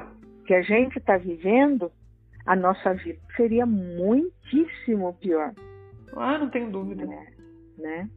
que 0.46 0.54
a 0.54 0.62
gente 0.62 0.98
está 0.98 1.18
vivendo, 1.18 1.92
a 2.46 2.56
nossa 2.56 2.94
vida 2.94 3.18
seria 3.36 3.66
muitíssimo 3.66 5.14
pior. 5.20 5.52
Ah, 6.16 6.38
não 6.38 6.48
tenho 6.48 6.70
dúvida. 6.70 7.04
Né? 7.04 7.26
né? 7.78 8.08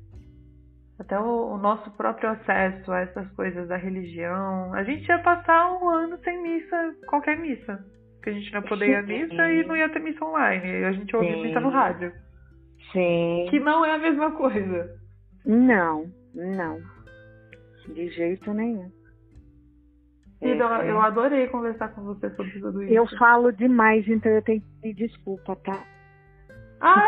Até 0.97 1.19
o, 1.19 1.53
o, 1.53 1.57
nosso 1.57 1.91
próprio 1.91 2.29
acesso 2.29 2.91
a 2.91 3.01
essas 3.01 3.29
coisas 3.33 3.67
da 3.67 3.75
religião. 3.75 4.73
A 4.73 4.83
gente 4.83 5.05
ia 5.05 5.19
passar 5.19 5.73
um 5.73 5.89
ano 5.89 6.17
sem 6.23 6.41
missa, 6.41 6.95
qualquer 7.07 7.37
missa. 7.37 7.85
Porque 8.15 8.29
a 8.29 8.33
gente 8.33 8.53
não 8.53 8.61
ia 8.61 8.67
poder 8.67 8.89
ir 8.89 8.95
à 8.95 9.01
missa 9.03 9.51
e 9.51 9.63
não 9.65 9.75
ia 9.75 9.89
ter 9.89 9.99
missa 9.99 10.23
online. 10.23 10.65
E 10.65 10.85
a 10.85 10.91
gente 10.93 11.15
ouvia 11.15 11.37
missa 11.37 11.59
no 11.59 11.69
rádio. 11.69 12.13
Sim. 12.93 13.47
Que 13.49 13.59
não 13.59 13.85
é 13.85 13.95
a 13.95 13.97
mesma 13.97 14.31
coisa. 14.31 15.04
Não, 15.45 16.11
não. 16.33 16.79
De 17.87 18.09
jeito 18.09 18.53
nenhum. 18.53 18.91
Cida, 20.39 20.65
é, 20.83 20.91
eu 20.91 20.99
adorei 20.99 21.47
conversar 21.47 21.89
com 21.89 22.03
você 22.03 22.29
sobre 22.31 22.59
tudo 22.59 22.83
isso. 22.83 22.93
Eu 22.93 23.07
falo 23.17 23.51
demais, 23.51 24.07
então 24.07 24.31
eu 24.31 24.41
tenho 24.41 24.61
que 24.61 24.67
pedir 24.81 25.07
desculpa, 25.07 25.55
tá? 25.57 25.83
Ah, 26.81 27.07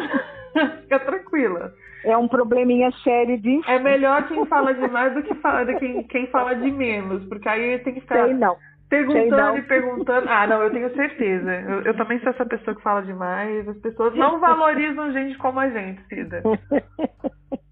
fica 0.82 1.00
tranquila. 1.00 1.74
É 2.06 2.16
um 2.16 2.28
probleminha 2.28 2.92
sério 3.04 3.40
de. 3.40 3.60
É 3.68 3.80
melhor 3.80 4.28
quem 4.28 4.46
fala 4.46 4.74
demais 4.74 5.14
do 5.14 5.24
que 5.24 5.36
fala, 5.36 5.66
do 5.66 5.78
que 5.78 6.04
quem 6.04 6.28
fala 6.28 6.56
de 6.56 6.72
menos, 6.72 7.26
porque 7.26 7.50
aí 7.50 7.80
tem 7.80 7.96
que 7.96 8.02
ficar 8.02 8.26
Sei 8.26 8.34
não. 8.34 8.56
perguntando 8.88 9.58
e 9.58 9.62
perguntando. 9.64 10.30
Ah, 10.30 10.48
não, 10.48 10.64
eu 10.64 10.72
tenho 10.72 10.94
certeza. 10.96 11.54
Eu, 11.54 11.82
eu, 11.82 11.98
também 11.98 12.20
sou 12.20 12.30
essa 12.30 12.46
pessoa 12.46 12.76
que 12.76 12.82
fala 12.82 13.02
demais. 13.02 13.68
As 13.68 13.78
pessoas 13.80 14.16
não 14.16 14.40
valorizam 14.40 15.12
gente 15.12 15.38
como 15.38 15.60
a 15.60 15.70
gente, 15.70 16.02
Cida. 16.08 16.42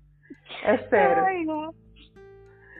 É 0.65 0.77
sério. 0.89 1.23
Ai, 1.23 1.43
não. 1.45 1.73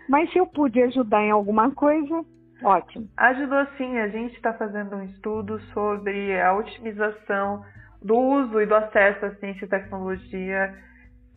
Mas 0.10 0.32
se 0.32 0.38
eu 0.38 0.48
pude 0.48 0.82
ajudar 0.82 1.22
em 1.22 1.32
alguma 1.32 1.72
coisa, 1.72 2.24
ótimo. 2.64 3.08
Ajudou 3.18 3.66
sim. 3.78 3.98
A 4.00 4.08
gente 4.08 4.36
está 4.36 4.54
fazendo 4.54 4.96
um 4.96 5.04
estudo 5.04 5.60
sobre 5.74 6.40
a 6.40 6.54
otimização 6.54 7.64
do 8.02 8.18
uso 8.18 8.62
e 8.62 8.66
do 8.66 8.76
acesso 8.76 9.26
à 9.26 9.36
ciência 9.36 9.66
e 9.66 9.70
tecnologia 9.70 10.76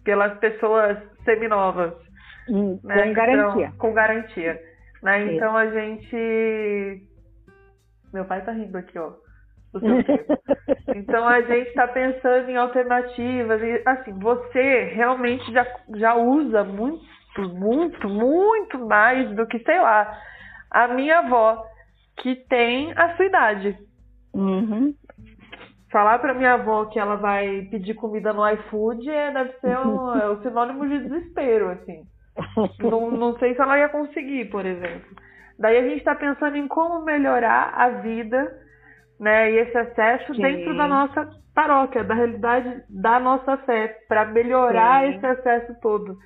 pelas 0.05 0.39
pessoas 0.39 0.99
seminovas. 1.25 1.95
Hum, 2.49 2.79
né? 2.83 3.07
Com 3.07 3.13
garantia. 3.13 3.67
Então, 3.67 3.79
com 3.79 3.93
garantia. 3.93 4.61
Né? 5.03 5.35
Então 5.35 5.57
a 5.57 5.67
gente. 5.67 7.03
Meu 8.13 8.25
pai 8.25 8.45
tá 8.45 8.53
rindo 8.53 8.77
aqui, 8.77 8.99
ó. 8.99 9.13
então 10.95 11.27
a 11.27 11.41
gente 11.43 11.69
está 11.69 11.87
pensando 11.89 12.49
em 12.49 12.57
alternativas. 12.57 13.63
E 13.63 13.83
assim, 13.87 14.13
você 14.19 14.85
realmente 14.95 15.51
já, 15.53 15.67
já 15.97 16.15
usa 16.15 16.65
muito, 16.65 17.05
muito, 17.55 18.09
muito 18.09 18.79
mais 18.87 19.31
do 19.35 19.47
que, 19.47 19.59
sei 19.61 19.81
lá, 19.81 20.19
a 20.71 20.89
minha 20.89 21.21
avó, 21.21 21.65
que 22.19 22.37
tem 22.49 22.93
a 22.97 23.17
sua 23.17 23.27
idade. 23.27 23.79
Uhum. 24.35 24.95
Falar 25.91 26.19
para 26.19 26.35
minha 26.35 26.55
avó 26.55 26.85
que 26.87 26.99
ela 26.99 27.17
vai 27.17 27.63
pedir 27.71 27.95
comida 27.95 28.33
no 28.33 28.47
iFood 28.51 29.09
é, 29.09 29.31
deve 29.33 29.53
ser 29.61 29.79
um, 29.79 30.19
é 30.19 30.29
o 30.29 30.43
sinônimo 30.43 30.87
de 30.87 30.99
desespero, 30.99 31.71
assim. 31.71 32.03
não, 32.83 33.11
não 33.11 33.39
sei 33.39 33.55
se 33.55 33.61
ela 33.61 33.79
ia 33.79 33.89
conseguir, 33.89 34.47
por 34.51 34.67
exemplo. 34.67 35.17
Daí 35.59 35.77
a 35.77 35.83
gente 35.83 35.99
está 35.99 36.15
pensando 36.15 36.57
em 36.57 36.69
como 36.69 37.05
melhorar 37.05 37.73
a 37.75 37.89
vida 38.01 38.68
né, 39.19 39.51
e 39.51 39.59
esse 39.59 39.77
acesso 39.77 40.35
Sim. 40.35 40.43
dentro 40.43 40.77
da 40.77 40.87
nossa 40.87 41.29
paróquia, 41.55 42.05
da 42.05 42.15
realidade 42.15 42.83
da 42.89 43.19
nossa 43.19 43.57
fé, 43.59 43.99
para 44.09 44.25
melhorar 44.27 45.03
Sim. 45.03 45.17
esse 45.17 45.27
acesso 45.27 45.75
todo. 45.81 46.17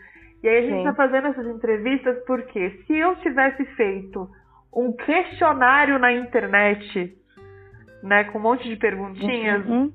E 0.43 0.49
aí 0.49 0.59
a 0.59 0.63
gente 0.63 0.79
está 0.79 0.95
fazendo 0.95 1.29
essas 1.29 1.47
entrevistas 1.47 2.19
porque 2.27 2.71
se 2.87 2.97
eu 2.97 3.17
tivesse 3.17 3.65
feito 3.77 4.29
um 4.75 4.93
questionário 4.93 5.99
na 5.99 6.13
internet, 6.13 7.17
né, 8.03 8.25
com 8.25 8.39
um 8.39 8.43
monte 8.43 8.69
de 8.69 8.77
perguntinhas, 8.77 9.65
uhum. 9.67 9.93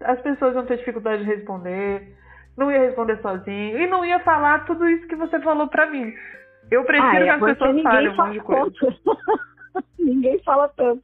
as 0.00 0.20
pessoas 0.20 0.54
iam 0.54 0.64
ter 0.64 0.78
dificuldade 0.78 1.24
de 1.24 1.30
responder, 1.30 2.16
não 2.56 2.70
ia 2.70 2.80
responder 2.80 3.20
sozinho 3.20 3.78
e 3.78 3.86
não 3.86 4.04
ia 4.04 4.18
falar 4.20 4.64
tudo 4.64 4.88
isso 4.88 5.06
que 5.06 5.16
você 5.16 5.38
falou 5.40 5.68
para 5.68 5.86
mim. 5.86 6.12
Eu 6.70 6.84
prefiro 6.84 7.06
ah, 7.06 7.16
é, 7.16 7.24
que 7.24 7.28
as 7.28 7.40
pessoas 7.40 7.82
falem 7.82 8.08
um 8.08 8.16
monte 8.16 8.32
de 8.32 8.40
coisa. 8.40 8.74
ninguém 9.98 10.42
fala 10.42 10.68
tanto. 10.68 11.02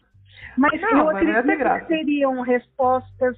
Mas 0.56 0.80
não, 0.80 0.90
eu 0.90 1.04
mas 1.06 1.16
acredito 1.16 1.80
que 1.80 1.86
seriam 1.86 2.40
respostas 2.42 3.36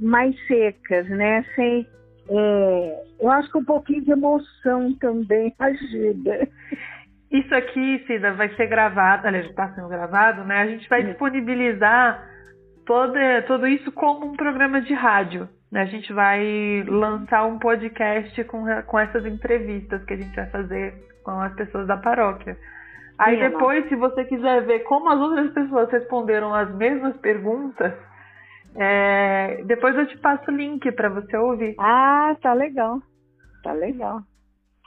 mais 0.00 0.34
secas, 0.46 1.08
né? 1.08 1.44
Sem, 1.54 1.86
é, 2.28 3.04
eu 3.20 3.30
acho 3.30 3.50
que 3.50 3.58
um 3.58 3.64
pouquinho 3.64 4.04
de 4.04 4.12
emoção 4.12 4.94
também 4.94 5.54
ajuda. 5.58 6.48
Isso 7.30 7.54
aqui, 7.54 8.04
Cida, 8.06 8.32
vai 8.32 8.48
ser 8.54 8.66
gravado, 8.66 9.26
aliás, 9.26 9.46
está 9.46 9.72
sendo 9.74 9.88
gravado, 9.88 10.44
né? 10.44 10.58
A 10.58 10.66
gente 10.66 10.88
vai 10.88 11.02
Sim. 11.02 11.08
disponibilizar 11.08 12.24
todo, 12.84 13.18
tudo 13.46 13.66
isso 13.66 13.90
como 13.92 14.26
um 14.26 14.36
programa 14.36 14.80
de 14.80 14.94
rádio. 14.94 15.48
Né? 15.70 15.82
A 15.82 15.86
gente 15.86 16.12
vai 16.12 16.84
lançar 16.86 17.44
um 17.44 17.58
podcast 17.58 18.42
com, 18.44 18.64
com 18.86 18.98
essas 18.98 19.26
entrevistas 19.26 20.04
que 20.04 20.14
a 20.14 20.16
gente 20.16 20.34
vai 20.34 20.46
fazer 20.46 20.94
com 21.24 21.32
as 21.40 21.52
pessoas 21.54 21.86
da 21.86 21.96
paróquia. 21.96 22.56
Aí 23.18 23.36
Sim, 23.36 23.48
depois, 23.48 23.88
se 23.88 23.96
você 23.96 24.24
quiser 24.24 24.62
ver 24.66 24.80
como 24.80 25.08
as 25.10 25.18
outras 25.18 25.50
pessoas 25.52 25.90
responderam 25.90 26.54
as 26.54 26.74
mesmas 26.74 27.16
perguntas, 27.18 27.92
é, 28.74 29.62
depois 29.64 29.96
eu 29.96 30.06
te 30.06 30.18
passo 30.18 30.50
o 30.50 30.54
link 30.54 30.90
para 30.92 31.08
você 31.08 31.36
ouvir. 31.36 31.74
Ah, 31.78 32.36
tá 32.42 32.52
legal. 32.52 33.00
Tá 33.62 33.72
legal. 33.72 34.20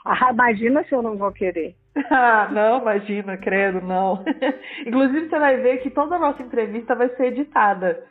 Ah, 0.04 0.30
imagina 0.32 0.84
se 0.84 0.94
eu 0.94 1.02
não 1.02 1.16
vou 1.16 1.32
querer. 1.32 1.74
Ah, 2.08 2.48
não, 2.52 2.80
imagina, 2.80 3.36
credo, 3.36 3.80
não. 3.80 4.24
Inclusive, 4.86 5.28
você 5.28 5.38
vai 5.38 5.56
ver 5.56 5.78
que 5.78 5.90
toda 5.90 6.16
a 6.16 6.18
nossa 6.18 6.42
entrevista 6.42 6.94
vai 6.94 7.08
ser 7.16 7.26
editada. 7.26 8.04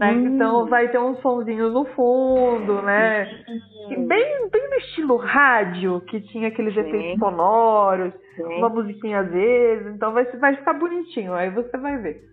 Né? 0.00 0.12
Hum. 0.12 0.34
Então 0.34 0.66
vai 0.66 0.88
ter 0.88 0.98
uns 0.98 1.20
sonzinhos 1.20 1.74
no 1.74 1.84
fundo, 1.84 2.80
né? 2.80 3.44
Hum. 3.46 4.06
Bem, 4.06 4.48
bem 4.50 4.70
no 4.70 4.76
estilo 4.76 5.16
rádio, 5.16 6.00
que 6.02 6.22
tinha 6.22 6.48
aqueles 6.48 6.72
Sim. 6.72 6.80
efeitos 6.80 7.18
sonoros, 7.18 8.14
Sim. 8.34 8.44
uma 8.44 8.70
musiquinha 8.70 9.20
às 9.20 9.30
vezes, 9.30 9.94
então 9.94 10.12
vai, 10.12 10.24
vai 10.38 10.56
ficar 10.56 10.72
bonitinho, 10.72 11.34
aí 11.34 11.50
você 11.50 11.76
vai 11.76 11.98
ver. 11.98 12.24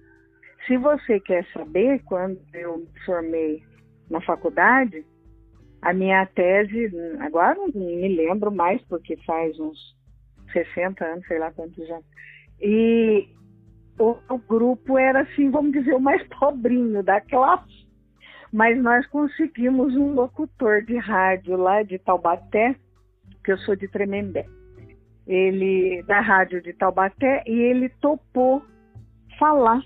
Se 0.65 0.78
você 0.78 1.20
quer 1.20 1.45
saber, 1.51 2.01
quando 2.05 2.39
eu 2.53 2.78
me 2.78 2.88
formei 3.05 3.61
na 4.09 4.22
faculdade, 4.22 5.05
a 5.82 5.93
minha 5.93 6.26
tese, 6.28 6.89
agora 7.20 7.55
não 7.55 7.68
me 7.68 8.15
lembro 8.15 8.49
mais, 8.49 8.82
porque 8.84 9.18
faz 9.26 9.59
uns 9.59 9.78
60 10.53 11.03
anos, 11.03 11.28
sei 11.28 11.39
lá 11.39 11.51
quantos 11.51 11.86
já. 11.86 11.99
E 12.61 13.28
o, 13.99 14.17
o 14.29 14.37
grupo 14.37 14.97
era 14.97 15.21
assim, 15.21 15.49
vamos 15.49 15.71
dizer, 15.71 15.93
o 15.93 15.99
mais 15.99 16.21
pobrinho 16.27 17.03
da 17.03 17.19
classe. 17.21 17.87
Mas 18.51 18.81
nós 18.81 19.05
conseguimos 19.07 19.95
um 19.95 20.13
locutor 20.13 20.81
de 20.83 20.97
rádio 20.97 21.57
lá 21.57 21.83
de 21.83 21.99
Taubaté, 21.99 22.75
que 23.43 23.51
eu 23.51 23.57
sou 23.59 23.75
de 23.75 23.87
Tremembé. 23.87 24.45
Ele 25.25 26.01
da 26.03 26.21
rádio 26.21 26.61
de 26.61 26.73
Taubaté 26.73 27.43
e 27.45 27.51
ele 27.51 27.89
topou 28.01 28.63
falar 29.37 29.81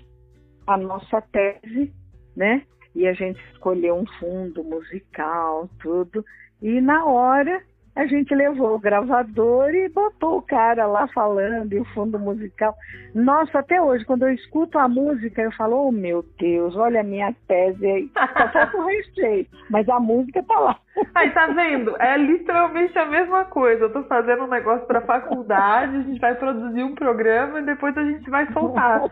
a 0.66 0.76
nossa 0.76 1.20
tese, 1.20 1.92
né? 2.36 2.62
E 2.94 3.06
a 3.06 3.12
gente 3.12 3.40
escolheu 3.52 3.96
um 3.96 4.06
fundo 4.20 4.62
musical, 4.62 5.68
tudo. 5.80 6.24
E 6.60 6.80
na 6.80 7.04
hora 7.04 7.60
a 7.94 8.06
gente 8.06 8.34
levou 8.34 8.74
o 8.74 8.78
gravador 8.78 9.70
e 9.74 9.88
botou 9.90 10.38
o 10.38 10.42
cara 10.42 10.86
lá 10.86 11.06
falando 11.08 11.72
e 11.72 11.78
o 11.78 11.84
fundo 11.86 12.18
musical. 12.18 12.74
Nossa, 13.14 13.58
até 13.58 13.80
hoje, 13.82 14.04
quando 14.06 14.22
eu 14.22 14.32
escuto 14.32 14.78
a 14.78 14.88
música, 14.88 15.42
eu 15.42 15.52
falo, 15.52 15.88
oh 15.88 15.92
meu 15.92 16.24
Deus, 16.38 16.74
olha 16.74 17.00
a 17.00 17.04
minha 17.04 17.34
tese 17.46 17.86
aí. 17.86 18.10
Só 18.16 18.48
falta 18.48 18.76
o 18.78 18.86
recheio, 18.86 19.46
mas 19.68 19.86
a 19.88 20.00
música 20.00 20.42
tá 20.42 20.58
lá. 20.58 20.78
Aí, 21.14 21.30
tá 21.30 21.46
vendo? 21.48 21.94
É 22.00 22.16
literalmente 22.16 22.98
a 22.98 23.04
mesma 23.04 23.44
coisa. 23.44 23.84
Eu 23.84 23.92
tô 23.92 24.02
fazendo 24.04 24.44
um 24.44 24.48
negócio 24.48 24.86
pra 24.86 25.02
faculdade, 25.02 25.96
a 25.96 26.02
gente 26.02 26.20
vai 26.20 26.34
produzir 26.34 26.82
um 26.82 26.94
programa 26.94 27.60
e 27.60 27.66
depois 27.66 27.96
a 27.96 28.04
gente 28.04 28.28
vai 28.30 28.50
soltar. 28.52 29.02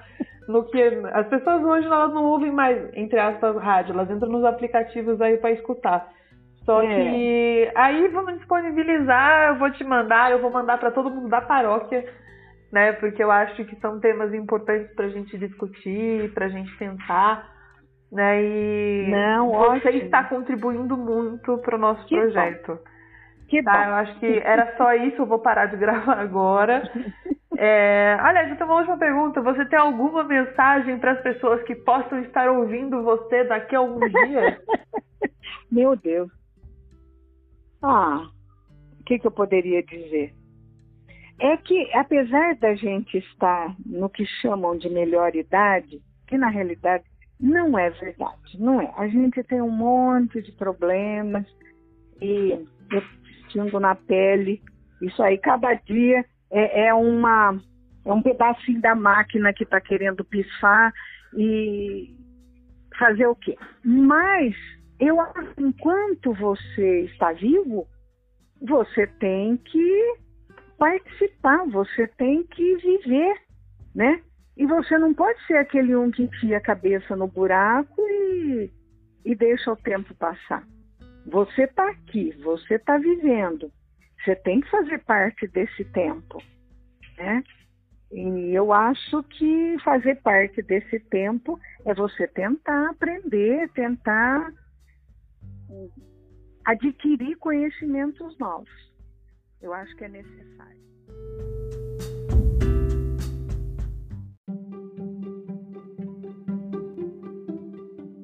No 0.48 0.64
que 0.64 0.82
as 1.12 1.28
pessoas 1.28 1.62
hoje 1.62 1.86
elas 1.86 2.12
não 2.12 2.24
ouvem 2.24 2.50
mais, 2.50 2.76
entre 2.94 3.20
aspas, 3.20 3.56
rádio, 3.56 3.92
elas 3.92 4.10
entram 4.10 4.30
nos 4.30 4.44
aplicativos 4.44 5.20
aí 5.20 5.36
para 5.36 5.52
escutar. 5.52 6.08
Só 6.64 6.82
é. 6.82 6.86
que 6.86 7.72
aí 7.74 8.08
vamos 8.08 8.36
disponibilizar, 8.38 9.48
eu 9.48 9.58
vou 9.58 9.70
te 9.72 9.82
mandar, 9.84 10.30
eu 10.30 10.40
vou 10.40 10.50
mandar 10.50 10.78
para 10.78 10.90
todo 10.90 11.10
mundo 11.10 11.28
da 11.28 11.40
paróquia, 11.40 12.04
né? 12.70 12.92
Porque 12.92 13.22
eu 13.22 13.30
acho 13.30 13.64
que 13.64 13.76
são 13.76 13.98
temas 13.98 14.32
importantes 14.34 14.94
para 14.94 15.06
a 15.06 15.10
gente 15.10 15.36
discutir, 15.38 16.32
para 16.34 16.46
a 16.46 16.48
gente 16.48 16.74
pensar, 16.76 17.48
né? 18.12 18.42
E 18.42 19.08
Não, 19.10 19.48
você 19.50 19.88
ótimo. 19.88 20.04
está 20.04 20.24
contribuindo 20.24 20.96
muito 20.96 21.58
para 21.58 21.76
o 21.76 21.78
nosso 21.78 22.06
que 22.06 22.16
projeto. 22.16 22.74
Bom. 22.74 22.90
Que 23.48 23.62
tá? 23.62 23.72
bom. 23.72 23.84
Eu 23.84 23.94
acho 23.94 24.18
que 24.20 24.40
era 24.44 24.76
só 24.76 24.94
isso, 24.94 25.22
eu 25.22 25.26
vou 25.26 25.38
parar 25.38 25.66
de 25.66 25.76
gravar 25.78 26.18
agora. 26.18 26.82
É... 27.56 28.16
Aliás, 28.20 28.56
tenho 28.56 28.70
uma 28.70 28.78
última 28.78 28.98
pergunta. 28.98 29.40
Você 29.42 29.64
tem 29.66 29.78
alguma 29.78 30.24
mensagem 30.24 30.98
para 30.98 31.12
as 31.12 31.20
pessoas 31.20 31.62
que 31.64 31.74
possam 31.74 32.20
estar 32.20 32.48
ouvindo 32.48 33.02
você 33.02 33.44
daqui 33.44 33.74
a 33.74 33.80
alguns 33.80 34.10
dias? 34.10 34.58
Meu 35.70 35.96
Deus. 35.96 36.39
Ah, 37.82 38.28
o 39.00 39.04
que, 39.04 39.18
que 39.18 39.26
eu 39.26 39.30
poderia 39.30 39.82
dizer? 39.82 40.34
É 41.38 41.56
que, 41.56 41.90
apesar 41.94 42.54
da 42.56 42.74
gente 42.74 43.16
estar 43.16 43.74
no 43.86 44.10
que 44.10 44.26
chamam 44.42 44.76
de 44.76 44.90
melhor 44.90 45.34
idade, 45.34 46.02
que 46.26 46.36
na 46.36 46.48
realidade 46.48 47.04
não 47.40 47.78
é 47.78 47.88
verdade, 47.90 48.58
não 48.58 48.80
é. 48.80 48.92
A 48.96 49.08
gente 49.08 49.42
tem 49.44 49.62
um 49.62 49.70
monte 49.70 50.42
de 50.42 50.52
problemas 50.52 51.46
e 52.20 52.50
eu 52.92 53.02
sentindo 53.50 53.80
na 53.80 53.94
pele, 53.94 54.62
isso 55.00 55.22
aí 55.22 55.38
cada 55.38 55.72
dia 55.74 56.24
é, 56.50 56.88
é 56.88 56.94
uma 56.94 57.58
é 58.04 58.12
um 58.12 58.22
pedacinho 58.22 58.80
da 58.80 58.94
máquina 58.94 59.52
que 59.52 59.64
está 59.64 59.80
querendo 59.80 60.24
pisar 60.24 60.92
e 61.34 62.14
fazer 62.98 63.26
o 63.26 63.34
quê? 63.34 63.56
Mas 63.84 64.54
eu 65.00 65.16
enquanto 65.58 66.34
você 66.34 67.00
está 67.06 67.32
vivo, 67.32 67.88
você 68.60 69.06
tem 69.06 69.56
que 69.56 70.16
participar, 70.78 71.66
você 71.68 72.06
tem 72.06 72.44
que 72.44 72.76
viver, 72.76 73.34
né? 73.94 74.22
E 74.56 74.66
você 74.66 74.98
não 74.98 75.14
pode 75.14 75.44
ser 75.46 75.56
aquele 75.56 75.96
um 75.96 76.10
que 76.10 76.24
enfia 76.24 76.58
a 76.58 76.62
cabeça 76.62 77.16
no 77.16 77.26
buraco 77.26 78.02
e, 78.06 78.70
e 79.24 79.34
deixa 79.34 79.72
o 79.72 79.76
tempo 79.76 80.14
passar. 80.14 80.66
Você 81.26 81.62
está 81.62 81.88
aqui, 81.88 82.32
você 82.42 82.74
está 82.74 82.98
vivendo. 82.98 83.72
Você 84.22 84.36
tem 84.36 84.60
que 84.60 84.70
fazer 84.70 84.98
parte 85.04 85.46
desse 85.48 85.82
tempo, 85.86 86.42
né? 87.16 87.42
E 88.12 88.54
eu 88.54 88.72
acho 88.72 89.22
que 89.22 89.78
fazer 89.82 90.16
parte 90.16 90.60
desse 90.62 90.98
tempo 91.00 91.58
é 91.86 91.94
você 91.94 92.26
tentar 92.26 92.90
aprender, 92.90 93.70
tentar 93.70 94.52
adquirir 96.64 97.36
conhecimentos 97.38 98.36
novos. 98.38 98.70
Eu 99.60 99.72
acho 99.72 99.94
que 99.96 100.04
é 100.04 100.08
necessário. 100.08 100.80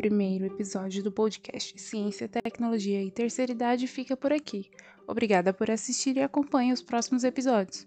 primeiro 0.06 0.44
episódio 0.44 1.02
do 1.02 1.10
podcast 1.10 1.76
Ciência, 1.80 2.28
Tecnologia 2.28 3.02
e 3.02 3.10
Terceira 3.10 3.50
Idade 3.50 3.88
fica 3.88 4.16
por 4.16 4.32
aqui. 4.32 4.70
Obrigada 5.04 5.52
por 5.52 5.68
assistir 5.68 6.16
e 6.16 6.22
acompanhe 6.22 6.72
os 6.72 6.80
próximos 6.80 7.24
episódios. 7.24 7.84